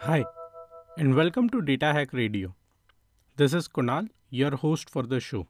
Hi, 0.00 0.24
and 0.96 1.14
welcome 1.14 1.48
to 1.50 1.62
Data 1.62 1.92
Hack 1.92 2.12
Radio. 2.12 2.54
This 3.36 3.54
is 3.54 3.68
Kunal, 3.68 4.08
your 4.30 4.56
host 4.56 4.90
for 4.90 5.04
the 5.04 5.20
show. 5.20 5.46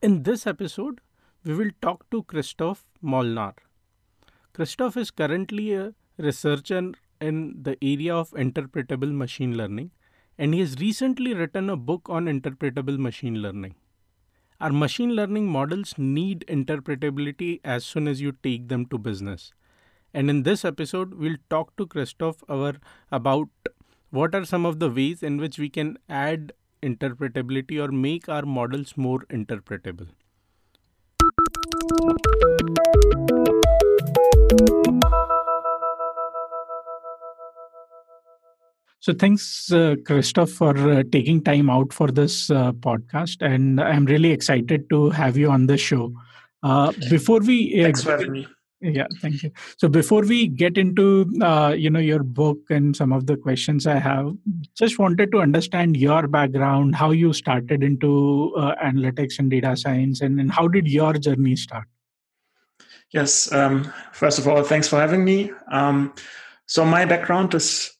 In 0.00 0.22
this 0.22 0.46
episode, 0.46 1.00
we 1.44 1.54
will 1.54 1.70
talk 1.82 2.08
to 2.10 2.22
Christoph 2.22 2.84
Molnar. 3.02 3.54
Christoph 4.54 4.96
is 4.96 5.10
currently 5.10 5.74
a 5.74 5.92
researcher 6.16 6.92
in 7.20 7.62
the 7.62 7.76
area 7.82 8.14
of 8.14 8.30
interpretable 8.30 9.12
machine 9.12 9.56
learning, 9.56 9.90
and 10.38 10.54
he 10.54 10.60
has 10.60 10.76
recently 10.76 11.34
written 11.34 11.68
a 11.68 11.76
book 11.76 12.08
on 12.08 12.24
interpretable 12.24 12.98
machine 12.98 13.42
learning. 13.42 13.74
Our 14.62 14.70
machine 14.70 15.16
learning 15.16 15.48
models 15.48 15.94
need 15.98 16.44
interpretability 16.46 17.60
as 17.64 17.84
soon 17.84 18.06
as 18.06 18.20
you 18.20 18.30
take 18.44 18.68
them 18.68 18.86
to 18.86 18.96
business. 18.96 19.52
And 20.14 20.30
in 20.30 20.44
this 20.44 20.64
episode, 20.64 21.14
we'll 21.14 21.38
talk 21.50 21.74
to 21.78 21.84
Christoph 21.84 22.44
our, 22.48 22.74
about 23.10 23.48
what 24.10 24.36
are 24.36 24.44
some 24.44 24.64
of 24.64 24.78
the 24.78 24.88
ways 24.88 25.20
in 25.20 25.38
which 25.38 25.58
we 25.58 25.68
can 25.68 25.98
add 26.08 26.52
interpretability 26.80 27.82
or 27.82 27.90
make 27.90 28.28
our 28.28 28.42
models 28.42 28.96
more 28.96 29.24
interpretable. 29.30 30.06
So 39.02 39.12
thanks, 39.12 39.72
uh, 39.72 39.96
Christoph, 40.06 40.50
for 40.50 40.76
uh, 40.76 41.02
taking 41.10 41.42
time 41.42 41.68
out 41.68 41.92
for 41.92 42.06
this 42.06 42.48
uh, 42.50 42.70
podcast, 42.70 43.42
and 43.44 43.80
I'm 43.80 44.04
really 44.04 44.30
excited 44.30 44.88
to 44.90 45.10
have 45.10 45.36
you 45.36 45.50
on 45.50 45.66
the 45.66 45.76
show. 45.76 46.14
Uh, 46.62 46.92
before 47.10 47.40
we 47.40 47.80
uh, 47.80 47.82
thanks 47.82 48.04
for 48.04 48.12
having 48.12 48.30
me. 48.30 48.46
Yeah, 48.80 49.08
thank 49.20 49.42
you. 49.42 49.50
So 49.76 49.88
before 49.88 50.22
we 50.22 50.46
get 50.46 50.78
into 50.78 51.28
uh, 51.42 51.74
you 51.76 51.90
know 51.90 51.98
your 51.98 52.22
book 52.22 52.58
and 52.70 52.94
some 52.94 53.12
of 53.12 53.26
the 53.26 53.36
questions 53.36 53.88
I 53.88 53.98
have, 53.98 54.36
just 54.76 55.00
wanted 55.00 55.32
to 55.32 55.40
understand 55.40 55.96
your 55.96 56.28
background, 56.28 56.94
how 56.94 57.10
you 57.10 57.32
started 57.32 57.82
into 57.82 58.52
analytics 58.56 59.40
and 59.40 59.50
data 59.50 59.76
science, 59.76 60.20
and, 60.20 60.38
and 60.38 60.52
how 60.52 60.68
did 60.68 60.86
your 60.86 61.14
journey 61.14 61.56
start? 61.56 61.88
Yes. 63.10 63.50
Um, 63.50 63.92
first 64.12 64.38
of 64.38 64.46
all, 64.46 64.62
thanks 64.62 64.86
for 64.86 65.00
having 65.00 65.24
me. 65.24 65.50
Um, 65.72 66.14
so 66.66 66.84
my 66.84 67.04
background 67.04 67.52
is 67.54 67.90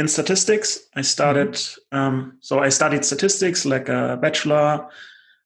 in 0.00 0.08
statistics. 0.08 0.80
I 0.96 1.02
started, 1.02 1.52
mm-hmm. 1.52 1.96
um, 1.96 2.38
so 2.40 2.58
I 2.58 2.70
studied 2.70 3.04
statistics 3.04 3.64
like 3.64 3.88
a 3.88 4.18
bachelor 4.20 4.88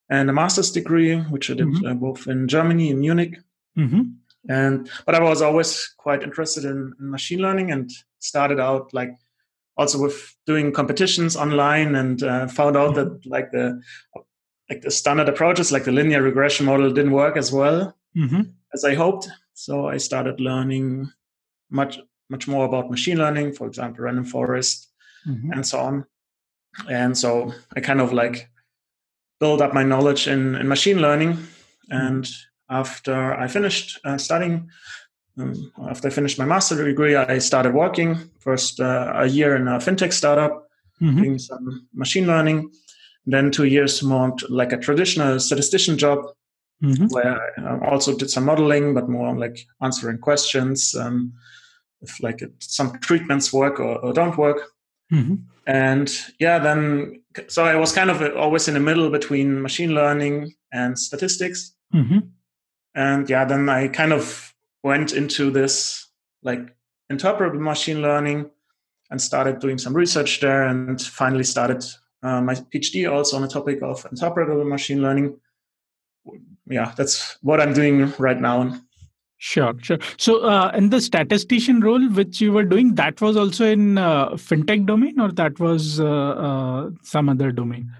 and 0.08 0.30
a 0.30 0.32
master's 0.32 0.70
degree, 0.70 1.16
which 1.34 1.50
I 1.50 1.54
did 1.54 1.66
mm-hmm. 1.66 1.86
uh, 1.86 1.94
both 1.94 2.26
in 2.28 2.48
Germany 2.48 2.90
in 2.90 3.00
Munich. 3.00 3.34
Mm-hmm. 3.76 4.02
And 4.48 4.90
but 5.06 5.14
I 5.14 5.20
was 5.20 5.42
always 5.42 5.94
quite 5.96 6.22
interested 6.22 6.64
in, 6.64 6.92
in, 7.00 7.10
machine 7.10 7.40
learning 7.40 7.72
and 7.72 7.90
started 8.18 8.60
out 8.60 8.92
like 8.92 9.10
also 9.76 10.00
with 10.00 10.36
doing 10.46 10.70
competitions 10.70 11.34
online 11.34 11.94
and 11.94 12.22
uh, 12.22 12.46
found 12.46 12.76
out 12.76 12.94
that 12.94 13.08
mm-hmm. 13.08 13.30
like 13.30 13.50
the 13.50 13.80
like 14.68 14.82
the 14.82 14.90
standard 14.90 15.28
approaches 15.28 15.72
like 15.72 15.84
the 15.84 15.92
linear 15.92 16.22
regression 16.22 16.66
model 16.66 16.90
didn't 16.90 17.12
work 17.12 17.36
as 17.36 17.50
well 17.52 17.96
mm-hmm. 18.16 18.42
as 18.74 18.84
I 18.84 18.94
hoped. 18.94 19.28
So 19.54 19.88
I 19.88 19.96
started 19.96 20.40
learning 20.40 21.10
much 21.70 21.98
much 22.30 22.48
more 22.48 22.64
about 22.64 22.90
machine 22.90 23.18
learning, 23.18 23.52
for 23.52 23.66
example, 23.66 24.04
random 24.04 24.24
forest 24.24 24.88
mm-hmm. 25.26 25.52
and 25.52 25.66
so 25.66 25.78
on. 25.78 26.04
And 26.88 27.16
so 27.16 27.52
I 27.76 27.80
kind 27.80 28.00
of 28.00 28.12
like 28.12 28.50
build 29.40 29.60
up 29.60 29.74
my 29.74 29.82
knowledge 29.82 30.26
in, 30.26 30.54
in 30.54 30.68
machine 30.68 31.00
learning. 31.00 31.32
Mm-hmm. 31.34 31.92
And 31.92 32.28
after 32.70 33.34
I 33.34 33.46
finished 33.46 34.00
uh, 34.04 34.18
studying, 34.18 34.70
um, 35.38 35.72
after 35.88 36.08
I 36.08 36.10
finished 36.10 36.38
my 36.38 36.44
master 36.44 36.82
degree, 36.82 37.16
I 37.16 37.38
started 37.38 37.74
working 37.74 38.30
first 38.38 38.80
uh, 38.80 39.12
a 39.16 39.26
year 39.26 39.56
in 39.56 39.68
a 39.68 39.78
fintech 39.78 40.12
startup, 40.12 40.68
mm-hmm. 41.00 41.22
doing 41.22 41.38
some 41.38 41.88
machine 41.92 42.26
learning. 42.26 42.70
Then 43.26 43.50
two 43.50 43.64
years 43.64 44.02
more 44.02 44.36
like 44.48 44.72
a 44.72 44.78
traditional 44.78 45.40
statistician 45.40 45.96
job, 45.98 46.18
mm-hmm. 46.82 47.06
where 47.06 47.40
I 47.58 47.88
also 47.88 48.16
did 48.16 48.30
some 48.30 48.44
modeling, 48.44 48.94
but 48.94 49.08
more 49.08 49.28
on 49.28 49.38
like 49.38 49.66
answering 49.80 50.18
questions, 50.18 50.94
um, 50.94 51.32
if 52.04 52.22
like 52.22 52.42
it, 52.42 52.52
some 52.60 52.98
treatments 53.00 53.52
work 53.52 53.80
or, 53.80 53.98
or 53.98 54.12
don't 54.12 54.36
work. 54.36 54.70
Mm-hmm. 55.12 55.36
And 55.66 56.12
yeah, 56.38 56.58
then 56.58 57.22
so 57.48 57.64
I 57.64 57.76
was 57.76 57.92
kind 57.92 58.10
of 58.10 58.22
always 58.36 58.68
in 58.68 58.74
the 58.74 58.80
middle 58.80 59.10
between 59.10 59.62
machine 59.62 59.94
learning 59.94 60.54
and 60.72 60.98
statistics. 60.98 61.74
Mm-hmm. 61.94 62.18
And 62.94 63.28
yeah, 63.28 63.44
then 63.44 63.68
I 63.68 63.88
kind 63.88 64.12
of 64.12 64.54
went 64.82 65.12
into 65.12 65.50
this 65.50 66.06
like 66.42 66.74
interpretable 67.10 67.60
machine 67.60 68.02
learning 68.02 68.50
and 69.10 69.20
started 69.20 69.58
doing 69.58 69.78
some 69.78 69.94
research 69.94 70.40
there 70.40 70.64
and 70.64 71.00
finally 71.00 71.44
started 71.44 71.84
uh, 72.22 72.40
my 72.40 72.54
PhD 72.54 73.10
also 73.10 73.36
on 73.36 73.42
the 73.42 73.48
topic 73.48 73.82
of 73.82 74.04
interpretable 74.10 74.66
machine 74.66 75.02
learning. 75.02 75.38
Yeah, 76.66 76.92
that's 76.96 77.36
what 77.42 77.60
I'm 77.60 77.74
doing 77.74 78.12
right 78.18 78.40
now. 78.40 78.80
Sure, 79.44 79.74
sure. 79.82 79.98
So, 80.16 80.42
uh, 80.42 80.72
in 80.74 80.88
the 80.88 81.02
statistician 81.02 81.80
role 81.80 82.08
which 82.08 82.40
you 82.40 82.50
were 82.50 82.64
doing, 82.64 82.94
that 82.94 83.20
was 83.20 83.36
also 83.36 83.66
in 83.66 83.98
uh, 83.98 84.30
fintech 84.30 84.86
domain, 84.86 85.20
or 85.20 85.30
that 85.32 85.60
was 85.60 86.00
uh, 86.00 86.06
uh 86.48 86.90
some 87.02 87.28
other 87.28 87.52
domain? 87.52 87.92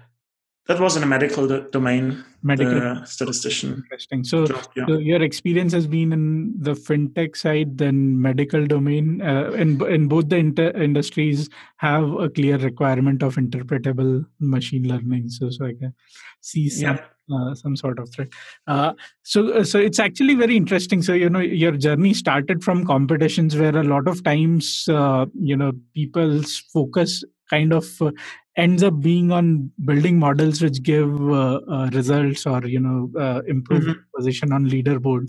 That 0.67 0.79
was 0.79 0.97
in 0.97 1.03
a 1.03 1.05
medical 1.05 1.47
do- 1.47 1.67
domain. 1.71 2.23
Medical 2.41 3.05
statistician. 3.05 3.73
Interesting. 3.83 4.23
So, 4.23 4.47
job, 4.47 4.63
yeah. 4.75 4.85
so, 4.87 4.97
your 4.97 5.21
experience 5.21 5.71
has 5.73 5.85
been 5.85 6.11
in 6.13 6.53
the 6.57 6.73
fintech 6.73 7.37
side, 7.37 7.77
then 7.77 8.19
medical 8.19 8.65
domain. 8.65 9.21
Uh, 9.21 9.51
in 9.51 9.79
in 9.85 10.07
both 10.07 10.29
the 10.29 10.37
inter- 10.37 10.71
industries, 10.71 11.47
have 11.77 12.11
a 12.13 12.27
clear 12.27 12.57
requirement 12.57 13.21
of 13.21 13.35
interpretable 13.35 14.25
machine 14.39 14.87
learning. 14.87 15.29
So, 15.29 15.51
so 15.51 15.65
I 15.65 15.73
can 15.73 15.93
see 16.41 16.69
some. 16.69 16.95
Yeah 16.95 17.05
uh, 17.33 17.55
some 17.55 17.75
sort 17.75 17.99
of 17.99 18.11
threat. 18.13 18.29
Uh, 18.67 18.93
so, 19.23 19.51
uh, 19.51 19.63
so 19.63 19.79
it's 19.79 19.99
actually 19.99 20.35
very 20.35 20.55
interesting. 20.55 21.01
So, 21.01 21.13
you 21.13 21.29
know, 21.29 21.39
your 21.39 21.71
journey 21.71 22.13
started 22.13 22.63
from 22.63 22.85
competitions 22.85 23.55
where 23.55 23.75
a 23.75 23.83
lot 23.83 24.07
of 24.07 24.23
times, 24.23 24.87
uh, 24.89 25.25
you 25.33 25.57
know, 25.57 25.71
people's 25.93 26.59
focus 26.71 27.23
kind 27.49 27.73
of 27.73 27.85
uh, 28.01 28.11
ends 28.57 28.83
up 28.83 28.99
being 29.01 29.31
on 29.31 29.71
building 29.85 30.19
models 30.19 30.61
which 30.61 30.81
give 30.83 31.09
uh, 31.31 31.89
results 31.93 32.45
or 32.45 32.65
you 32.65 32.79
know 32.79 33.11
improve 33.47 33.83
mm-hmm. 33.83 34.01
position 34.15 34.51
on 34.51 34.65
leaderboard 34.65 35.27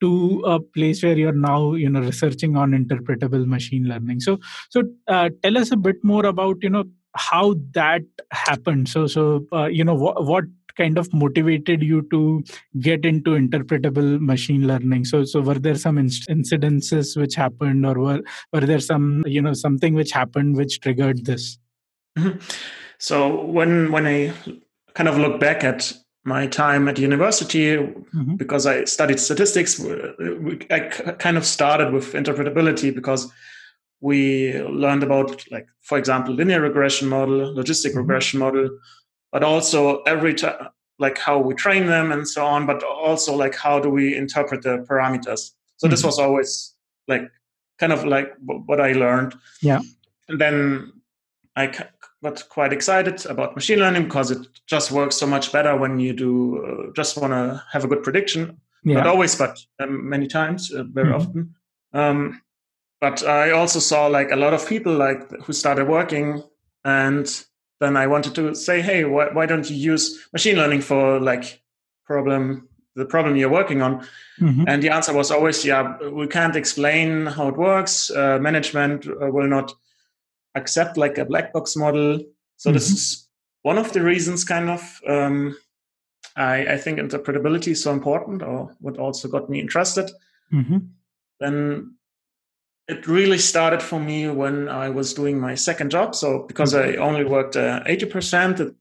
to 0.00 0.42
a 0.46 0.60
place 0.60 1.02
where 1.02 1.18
you're 1.18 1.32
now 1.32 1.74
you 1.74 1.90
know 1.90 2.00
researching 2.00 2.56
on 2.56 2.70
interpretable 2.70 3.44
machine 3.44 3.84
learning 3.84 4.20
so 4.20 4.38
so 4.70 4.82
tell 5.08 5.58
us 5.58 5.72
a 5.72 5.76
bit 5.76 5.96
more 6.02 6.24
about 6.24 6.56
you 6.62 6.70
know 6.70 6.84
how 7.16 7.54
that 7.72 8.02
happened 8.30 8.88
so 8.88 9.06
so 9.06 9.44
uh, 9.52 9.66
you 9.66 9.84
know 9.84 9.96
wh- 9.96 10.26
what 10.26 10.44
kind 10.78 10.98
of 11.02 11.12
motivated 11.12 11.82
you 11.82 12.00
to 12.12 12.42
get 12.80 13.04
into 13.04 13.30
interpretable 13.42 14.10
machine 14.20 14.66
learning 14.66 15.04
so 15.04 15.24
so 15.24 15.40
were 15.40 15.58
there 15.66 15.80
some 15.84 15.96
incidences 16.36 17.16
which 17.20 17.34
happened 17.34 17.84
or 17.90 17.94
were 18.06 18.20
were 18.52 18.66
there 18.72 18.84
some 18.90 19.06
you 19.26 19.42
know 19.42 19.52
something 19.52 19.94
which 19.94 20.12
happened 20.20 20.56
which 20.56 20.80
triggered 20.80 21.24
this 21.24 21.58
mm-hmm. 22.18 22.38
so 22.98 23.44
when 23.58 23.92
when 23.92 24.06
i 24.06 24.32
kind 24.94 25.08
of 25.08 25.18
look 25.18 25.40
back 25.40 25.64
at 25.64 25.92
my 26.24 26.46
time 26.46 26.88
at 26.88 26.98
university 26.98 27.66
mm-hmm. 27.76 28.36
because 28.36 28.66
i 28.66 28.84
studied 28.84 29.20
statistics 29.20 29.80
i 30.70 30.80
kind 31.26 31.36
of 31.36 31.44
started 31.44 31.92
with 31.92 32.12
interpretability 32.12 32.94
because 32.94 33.30
we 34.00 34.52
learned 34.82 35.02
about 35.02 35.44
like 35.50 35.68
for 35.80 35.98
example 35.98 36.34
linear 36.34 36.60
regression 36.60 37.08
model 37.08 37.54
logistic 37.54 37.90
mm-hmm. 37.90 37.98
regression 37.98 38.38
model 38.38 38.68
but 39.32 39.42
also 39.42 40.02
every 40.02 40.34
time 40.34 40.68
like 40.98 41.18
how 41.18 41.38
we 41.38 41.54
train 41.54 41.86
them 41.86 42.12
and 42.12 42.26
so 42.28 42.44
on 42.44 42.66
but 42.66 42.82
also 42.82 43.34
like 43.34 43.54
how 43.54 43.78
do 43.80 43.88
we 43.88 44.14
interpret 44.14 44.62
the 44.62 44.78
parameters 44.88 45.52
so 45.76 45.86
mm-hmm. 45.86 45.90
this 45.90 46.04
was 46.04 46.18
always 46.18 46.74
like 47.06 47.30
kind 47.78 47.92
of 47.92 48.04
like 48.04 48.32
what 48.42 48.80
i 48.80 48.92
learned 48.92 49.34
yeah 49.62 49.80
and 50.28 50.40
then 50.40 50.92
i 51.56 51.66
got 52.22 52.48
quite 52.48 52.72
excited 52.72 53.24
about 53.26 53.54
machine 53.54 53.78
learning 53.78 54.04
because 54.04 54.30
it 54.30 54.46
just 54.66 54.90
works 54.90 55.16
so 55.16 55.26
much 55.26 55.52
better 55.52 55.76
when 55.76 56.00
you 56.00 56.12
do 56.12 56.64
uh, 56.64 56.92
just 56.94 57.16
want 57.16 57.32
to 57.32 57.62
have 57.70 57.84
a 57.84 57.88
good 57.88 58.02
prediction 58.02 58.60
yeah. 58.84 58.94
not 58.94 59.06
always 59.06 59.36
but 59.36 59.58
um, 59.78 60.08
many 60.08 60.26
times 60.26 60.72
uh, 60.72 60.82
very 60.84 61.12
mm-hmm. 61.12 61.14
often 61.14 61.54
um, 61.92 62.42
but 63.00 63.24
i 63.24 63.50
also 63.52 63.78
saw 63.78 64.06
like 64.06 64.32
a 64.32 64.36
lot 64.36 64.52
of 64.52 64.68
people 64.68 64.92
like 64.92 65.30
who 65.42 65.52
started 65.52 65.86
working 65.86 66.42
and 66.84 67.44
then 67.80 67.96
I 67.96 68.06
wanted 68.06 68.34
to 68.36 68.54
say, 68.54 68.80
hey, 68.82 69.04
why, 69.04 69.28
why 69.32 69.46
don't 69.46 69.68
you 69.68 69.76
use 69.76 70.28
machine 70.32 70.56
learning 70.56 70.80
for 70.80 71.20
like 71.20 71.62
problem 72.04 72.68
the 72.96 73.04
problem 73.04 73.36
you're 73.36 73.48
working 73.48 73.82
on? 73.82 74.00
Mm-hmm. 74.40 74.64
And 74.66 74.82
the 74.82 74.90
answer 74.90 75.12
was 75.12 75.30
always, 75.30 75.64
yeah, 75.64 75.96
we 76.08 76.26
can't 76.26 76.56
explain 76.56 77.26
how 77.26 77.48
it 77.48 77.56
works. 77.56 78.10
Uh, 78.10 78.38
management 78.40 79.06
uh, 79.06 79.30
will 79.30 79.46
not 79.46 79.72
accept 80.54 80.96
like 80.96 81.18
a 81.18 81.24
black 81.24 81.52
box 81.52 81.76
model. 81.76 82.18
So 82.56 82.68
mm-hmm. 82.68 82.74
this 82.74 82.90
is 82.90 83.28
one 83.62 83.78
of 83.78 83.92
the 83.92 84.02
reasons, 84.02 84.44
kind 84.44 84.70
of. 84.70 85.00
Um, 85.06 85.56
I, 86.36 86.74
I, 86.74 86.76
think 86.76 86.98
interpretability 86.98 87.72
is 87.72 87.82
so 87.82 87.92
important, 87.92 88.42
or 88.42 88.74
what 88.80 88.96
also 88.96 89.28
got 89.28 89.50
me 89.50 89.60
interested. 89.60 90.10
Mm-hmm. 90.52 90.78
Then 91.40 91.97
it 92.88 93.06
really 93.06 93.38
started 93.38 93.82
for 93.82 94.00
me 94.00 94.28
when 94.28 94.68
I 94.68 94.88
was 94.88 95.12
doing 95.12 95.38
my 95.38 95.54
second 95.54 95.90
job. 95.90 96.14
So 96.14 96.44
because 96.48 96.72
mm-hmm. 96.72 97.00
I 97.00 97.04
only 97.04 97.24
worked 97.24 97.56
uh, 97.56 97.82
eighty 97.86 98.06
percent, 98.06 98.60
it 98.60 98.74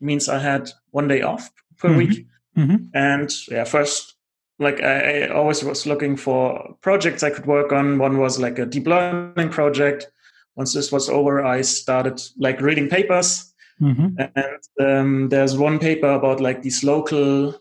means 0.00 0.28
I 0.28 0.38
had 0.38 0.70
one 0.90 1.08
day 1.08 1.22
off 1.22 1.50
per 1.76 1.88
mm-hmm. 1.88 1.98
week. 1.98 2.26
Mm-hmm. 2.56 2.76
And 2.94 3.30
yeah, 3.48 3.64
first, 3.64 4.16
like 4.58 4.82
I, 4.82 5.24
I, 5.24 5.28
always 5.28 5.62
was 5.62 5.86
looking 5.86 6.16
for 6.16 6.74
projects 6.80 7.22
I 7.22 7.30
could 7.30 7.46
work 7.46 7.72
on. 7.72 7.98
One 7.98 8.18
was 8.18 8.38
like 8.40 8.58
a 8.58 8.66
deep 8.66 8.86
learning 8.86 9.50
project. 9.50 10.10
Once 10.56 10.74
this 10.74 10.90
was 10.90 11.08
over, 11.08 11.44
I 11.44 11.60
started 11.62 12.20
like 12.38 12.60
reading 12.60 12.88
papers. 12.88 13.54
Mm-hmm. 13.80 14.20
And 14.34 14.88
um, 14.88 15.28
there's 15.28 15.56
one 15.56 15.78
paper 15.78 16.10
about 16.10 16.40
like 16.40 16.62
these 16.62 16.82
local 16.82 17.54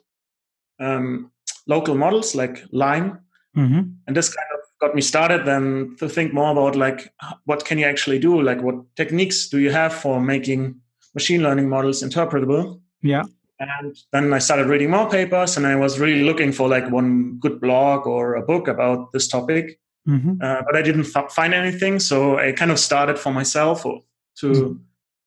um, 0.80 1.32
local 1.68 1.96
models 1.96 2.36
like 2.36 2.64
LIME, 2.72 3.20
mm-hmm. 3.56 3.82
and 4.08 4.16
this 4.16 4.34
kind 4.34 4.48
of 4.54 4.59
got 4.80 4.96
me 4.96 5.02
started 5.02 5.46
then 5.46 5.96
to 6.00 6.08
think 6.08 6.34
more 6.34 6.52
about 6.52 6.76
like 6.76 7.14
what 7.46 7.66
can 7.66 7.78
you 7.78 7.86
actually 7.86 8.20
do, 8.20 8.42
like 8.42 8.62
what 8.62 8.76
techniques 8.96 9.50
do 9.50 9.60
you 9.60 9.72
have 9.72 9.94
for 9.94 10.22
making 10.22 10.80
machine 11.14 11.44
learning 11.44 11.70
models 11.70 12.04
interpretable. 12.04 12.82
Yeah. 13.02 13.24
And 13.60 13.98
then 14.14 14.34
I 14.34 14.40
started 14.40 14.68
reading 14.68 14.90
more 14.90 15.10
papers, 15.10 15.58
and 15.58 15.68
I 15.68 15.76
was 15.76 16.00
really 16.00 16.24
looking 16.24 16.54
for 16.54 16.70
like 16.70 16.90
one 16.90 17.38
good 17.40 17.60
blog 17.60 18.08
or 18.08 18.36
a 18.36 18.42
book 18.42 18.70
about 18.70 19.12
this 19.12 19.28
topic. 19.28 19.80
Mm-hmm. 20.08 20.42
Uh, 20.42 20.62
but 20.66 20.78
I 20.78 20.82
didn't 20.82 21.14
f- 21.14 21.32
find 21.32 21.54
anything, 21.54 22.00
so 22.00 22.38
I 22.38 22.54
kind 22.54 22.72
of 22.72 22.80
started 22.80 23.20
for 23.20 23.34
myself 23.34 23.84
to 23.84 24.48
mm-hmm. 24.48 24.74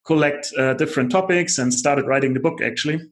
collect 0.06 0.50
uh, 0.56 0.72
different 0.74 1.12
topics 1.12 1.58
and 1.58 1.74
started 1.74 2.06
writing 2.06 2.32
the 2.32 2.40
book 2.40 2.62
actually. 2.62 3.02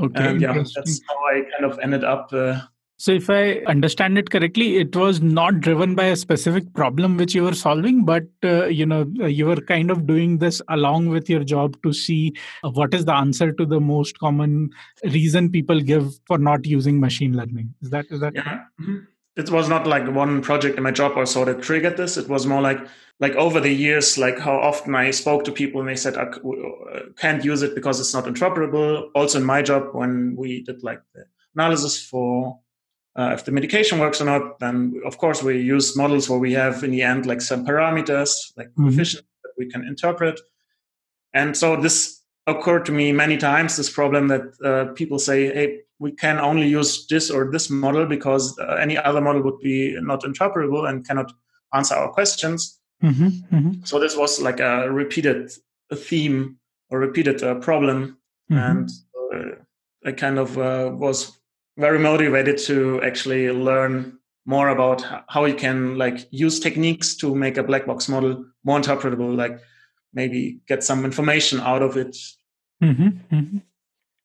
Okay, 0.00 0.28
and, 0.28 0.40
yeah, 0.40 0.54
that's 0.54 1.00
how 1.06 1.16
I 1.26 1.42
kind 1.52 1.70
of 1.70 1.78
ended 1.80 2.04
up 2.04 2.30
uh, 2.32 2.60
so, 3.00 3.12
if 3.12 3.30
I 3.30 3.60
understand 3.68 4.18
it 4.18 4.30
correctly, 4.30 4.78
it 4.78 4.96
was 4.96 5.22
not 5.22 5.60
driven 5.60 5.94
by 5.94 6.06
a 6.06 6.16
specific 6.16 6.74
problem 6.74 7.16
which 7.16 7.32
you 7.32 7.44
were 7.44 7.54
solving, 7.54 8.04
but 8.04 8.24
uh, 8.42 8.66
you 8.66 8.84
know 8.84 9.06
you 9.24 9.46
were 9.46 9.60
kind 9.60 9.92
of 9.92 10.04
doing 10.04 10.38
this 10.38 10.60
along 10.68 11.06
with 11.06 11.30
your 11.30 11.44
job 11.44 11.80
to 11.84 11.92
see 11.92 12.34
uh, 12.64 12.70
what 12.70 12.92
is 12.92 13.04
the 13.04 13.14
answer 13.14 13.52
to 13.52 13.64
the 13.64 13.78
most 13.78 14.18
common 14.18 14.70
reason 15.04 15.48
people 15.48 15.80
give 15.80 16.18
for 16.26 16.38
not 16.38 16.66
using 16.66 16.98
machine 16.98 17.36
learning. 17.36 17.72
Is 17.82 17.90
that 17.90 18.06
is 18.10 18.18
that? 18.18 18.34
Yeah. 18.34 18.64
Mm-hmm. 18.80 18.96
It 19.36 19.48
was 19.52 19.68
not 19.68 19.86
like 19.86 20.12
one 20.12 20.42
project 20.42 20.76
in 20.76 20.82
my 20.82 20.90
job 20.90 21.12
or 21.14 21.24
so 21.24 21.44
that 21.44 21.62
triggered 21.62 21.96
this. 21.96 22.16
It 22.16 22.28
was 22.28 22.46
more 22.46 22.60
like 22.60 22.84
like 23.20 23.36
over 23.36 23.60
the 23.60 23.72
years, 23.72 24.18
like 24.18 24.40
how 24.40 24.56
often 24.56 24.96
I 24.96 25.12
spoke 25.12 25.44
to 25.44 25.52
people 25.52 25.80
and 25.80 25.88
they 25.88 25.94
said 25.94 26.16
I 26.16 26.22
uh, 26.22 27.00
can't 27.16 27.44
use 27.44 27.62
it 27.62 27.76
because 27.76 28.00
it's 28.00 28.12
not 28.12 28.24
interpretable. 28.24 29.10
Also 29.14 29.38
in 29.38 29.44
my 29.44 29.62
job, 29.62 29.90
when 29.92 30.34
we 30.36 30.64
did 30.64 30.82
like 30.82 31.00
the 31.14 31.26
analysis 31.54 32.02
for 32.02 32.58
uh, 33.18 33.32
if 33.32 33.44
the 33.44 33.50
medication 33.50 33.98
works 33.98 34.20
or 34.20 34.26
not, 34.26 34.60
then 34.60 35.00
of 35.04 35.18
course 35.18 35.42
we 35.42 35.60
use 35.60 35.96
models 35.96 36.30
where 36.30 36.38
we 36.38 36.52
have 36.52 36.84
in 36.84 36.92
the 36.92 37.02
end 37.02 37.26
like 37.26 37.40
some 37.40 37.66
parameters, 37.66 38.52
like 38.56 38.68
mm-hmm. 38.68 38.84
coefficients 38.84 39.26
that 39.42 39.50
we 39.58 39.68
can 39.68 39.84
interpret. 39.84 40.40
And 41.34 41.56
so 41.56 41.74
this 41.74 42.22
occurred 42.46 42.86
to 42.86 42.92
me 42.92 43.10
many 43.10 43.36
times. 43.36 43.76
This 43.76 43.90
problem 43.90 44.28
that 44.28 44.42
uh, 44.64 44.92
people 44.92 45.18
say, 45.18 45.52
"Hey, 45.52 45.80
we 45.98 46.12
can 46.12 46.38
only 46.38 46.68
use 46.68 47.08
this 47.08 47.28
or 47.28 47.50
this 47.50 47.68
model 47.68 48.06
because 48.06 48.56
uh, 48.60 48.76
any 48.80 48.96
other 48.96 49.20
model 49.20 49.42
would 49.42 49.58
be 49.58 49.98
not 50.00 50.22
interpretable 50.22 50.88
and 50.88 51.06
cannot 51.06 51.32
answer 51.74 51.96
our 51.96 52.10
questions." 52.10 52.80
Mm-hmm. 53.02 53.28
Mm-hmm. 53.56 53.72
So 53.84 53.98
this 53.98 54.16
was 54.16 54.40
like 54.40 54.60
a 54.60 54.90
repeated 54.90 55.50
theme 55.92 56.58
or 56.88 57.00
repeated 57.00 57.42
uh, 57.42 57.56
problem, 57.56 58.18
mm-hmm. 58.50 58.58
and 58.58 58.90
uh, 59.34 59.56
I 60.08 60.12
kind 60.12 60.38
of 60.38 60.56
uh, 60.56 60.92
was 60.94 61.37
very 61.78 61.98
motivated 61.98 62.58
to 62.58 63.00
actually 63.02 63.50
learn 63.50 64.18
more 64.44 64.68
about 64.68 65.04
how 65.28 65.44
you 65.44 65.54
can 65.54 65.96
like 65.96 66.26
use 66.30 66.58
techniques 66.58 67.14
to 67.16 67.34
make 67.34 67.56
a 67.56 67.62
black 67.62 67.86
box 67.86 68.08
model 68.08 68.44
more 68.64 68.78
interpretable 68.78 69.36
like 69.36 69.58
maybe 70.12 70.60
get 70.66 70.82
some 70.82 71.04
information 71.04 71.60
out 71.60 71.82
of 71.82 71.96
it 71.96 72.16
mm-hmm, 72.82 73.08
mm-hmm. 73.32 73.58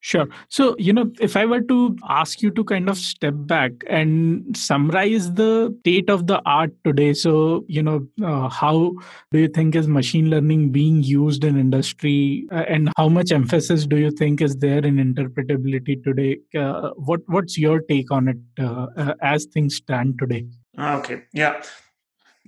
Sure. 0.03 0.27
So, 0.49 0.75
you 0.77 0.91
know, 0.91 1.09
if 1.21 1.37
I 1.37 1.45
were 1.45 1.61
to 1.61 1.95
ask 2.09 2.41
you 2.41 2.51
to 2.51 2.63
kind 2.65 2.89
of 2.89 2.97
step 2.97 3.35
back 3.37 3.71
and 3.87 4.55
summarize 4.55 5.31
the 5.31 5.73
state 5.79 6.09
of 6.09 6.27
the 6.27 6.41
art 6.45 6.71
today, 6.83 7.13
so, 7.13 7.63
you 7.69 7.81
know, 7.81 8.05
uh, 8.21 8.49
how 8.49 8.91
do 9.31 9.39
you 9.39 9.47
think 9.47 9.77
is 9.77 9.87
machine 9.87 10.29
learning 10.29 10.73
being 10.73 11.03
used 11.03 11.45
in 11.45 11.57
industry 11.57 12.45
uh, 12.51 12.65
and 12.67 12.89
how 12.97 13.07
much 13.07 13.31
emphasis 13.31 13.87
do 13.87 13.95
you 13.95 14.11
think 14.11 14.41
is 14.41 14.57
there 14.57 14.85
in 14.85 14.97
interpretability 14.97 16.03
today? 16.03 16.37
Uh, 16.53 16.89
what 16.97 17.21
What's 17.27 17.57
your 17.57 17.79
take 17.79 18.11
on 18.11 18.27
it 18.27 18.37
uh, 18.59 18.87
uh, 18.97 19.13
as 19.21 19.45
things 19.45 19.77
stand 19.77 20.19
today? 20.19 20.45
Ah, 20.77 20.97
okay. 20.97 21.23
Yeah. 21.31 21.63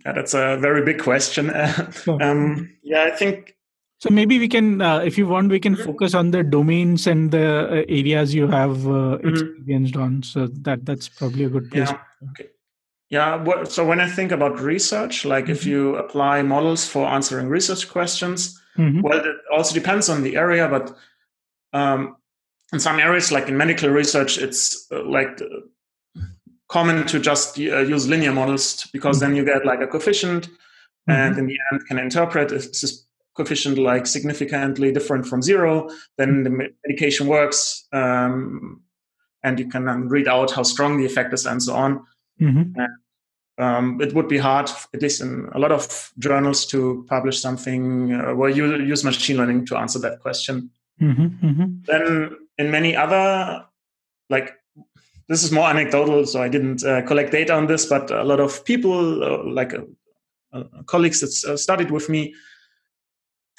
Yeah, 0.05 0.11
that's 0.11 0.33
a 0.33 0.57
very 0.57 0.83
big 0.83 1.01
question. 1.01 1.49
um, 2.19 2.69
yeah, 2.83 3.05
I 3.05 3.11
think 3.11 3.54
so 3.99 4.09
maybe 4.09 4.39
we 4.39 4.47
can, 4.47 4.81
uh, 4.81 4.99
if 4.99 5.17
you 5.17 5.27
want, 5.27 5.49
we 5.49 5.59
can 5.59 5.75
mm-hmm. 5.75 5.85
focus 5.85 6.13
on 6.13 6.31
the 6.31 6.43
domains 6.43 7.07
and 7.07 7.31
the 7.31 7.67
uh, 7.69 7.85
areas 7.87 8.35
you 8.35 8.47
have 8.47 8.85
uh, 8.85 9.17
mm-hmm. 9.17 9.29
experienced 9.29 9.95
on. 9.95 10.23
So 10.23 10.47
that 10.47 10.85
that's 10.85 11.07
probably 11.07 11.45
a 11.45 11.49
good 11.49 11.71
place. 11.71 11.89
Yeah. 11.89 12.29
Okay. 12.31 12.49
Yeah. 13.09 13.63
so 13.65 13.85
when 13.85 14.01
I 14.01 14.09
think 14.09 14.31
about 14.31 14.59
research, 14.59 15.23
like 15.23 15.45
mm-hmm. 15.45 15.53
if 15.53 15.65
you 15.65 15.95
apply 15.95 16.41
models 16.41 16.85
for 16.85 17.07
answering 17.07 17.47
research 17.47 17.89
questions, 17.89 18.61
mm-hmm. 18.77 19.01
well, 19.01 19.19
it 19.19 19.35
also 19.53 19.73
depends 19.73 20.09
on 20.09 20.23
the 20.23 20.35
area, 20.35 20.67
but 20.67 20.95
um, 21.71 22.17
in 22.73 22.79
some 22.79 22.99
areas, 22.99 23.31
like 23.31 23.47
in 23.47 23.55
medical 23.55 23.89
research, 23.89 24.37
it's 24.37 24.91
uh, 24.91 25.03
like 25.03 25.41
uh, 25.41 26.21
common 26.67 27.07
to 27.07 27.19
just 27.19 27.57
uh, 27.57 27.79
use 27.79 28.07
linear 28.07 28.33
models 28.33 28.87
because 28.91 29.17
mm-hmm. 29.17 29.27
then 29.31 29.35
you 29.37 29.45
get 29.45 29.65
like 29.65 29.79
a 29.81 29.87
coefficient, 29.87 30.49
and 31.07 31.35
mm-hmm. 31.35 31.39
in 31.39 31.47
the 31.47 31.57
end 31.71 31.87
can 31.87 31.97
interpret 31.97 32.51
is 32.51 33.05
coefficient 33.35 33.77
like 33.77 34.07
significantly 34.07 34.91
different 34.91 35.25
from 35.27 35.41
zero, 35.41 35.89
then 36.17 36.43
the 36.43 36.71
medication 36.87 37.27
works, 37.27 37.87
um, 37.91 38.81
and 39.43 39.59
you 39.59 39.67
can 39.67 39.85
then 39.85 40.07
read 40.07 40.27
out 40.27 40.51
how 40.51 40.63
strong 40.63 40.97
the 40.97 41.05
effect 41.05 41.33
is 41.33 41.45
and 41.45 41.61
so 41.61 41.73
on. 41.73 41.99
Mm-hmm. 42.41 42.79
And, 42.79 42.89
um, 43.57 44.01
it 44.01 44.13
would 44.13 44.27
be 44.27 44.37
hard, 44.37 44.69
at 44.93 45.01
least 45.01 45.21
in 45.21 45.49
a 45.53 45.59
lot 45.59 45.71
of 45.71 46.11
journals, 46.17 46.65
to 46.67 47.05
publish 47.07 47.39
something 47.39 48.13
uh, 48.13 48.35
where 48.35 48.49
you 48.49 48.75
use 48.77 49.03
machine 49.03 49.37
learning 49.37 49.65
to 49.67 49.77
answer 49.77 49.99
that 49.99 50.19
question. 50.19 50.69
Mm-hmm, 51.01 51.45
mm-hmm. 51.45 51.65
Then, 51.85 52.37
in 52.57 52.71
many 52.71 52.95
other, 52.95 53.65
like 54.29 54.53
this 55.27 55.43
is 55.43 55.51
more 55.51 55.69
anecdotal, 55.69 56.25
so 56.25 56.41
I 56.41 56.49
didn't 56.49 56.83
uh, 56.83 57.01
collect 57.03 57.31
data 57.31 57.53
on 57.53 57.67
this, 57.67 57.85
but 57.85 58.11
a 58.11 58.23
lot 58.23 58.39
of 58.39 58.63
people, 58.65 59.23
uh, 59.23 59.43
like 59.43 59.73
uh, 59.73 59.81
uh, 60.53 60.63
colleagues 60.85 61.21
that 61.21 61.51
uh, 61.51 61.57
studied 61.57 61.91
with 61.91 62.09
me, 62.09 62.33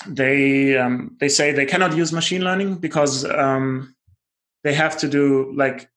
they 0.07 0.77
um, 0.77 1.17
they 1.21 1.29
say 1.29 1.53
they 1.53 1.67
cannot 1.67 1.97
use 1.97 2.13
machine 2.13 2.43
learning 2.43 2.77
because 2.77 3.25
um, 3.25 3.95
they 4.63 4.75
have 4.75 4.97
to 4.99 5.09
do 5.09 5.53
like 5.55 5.89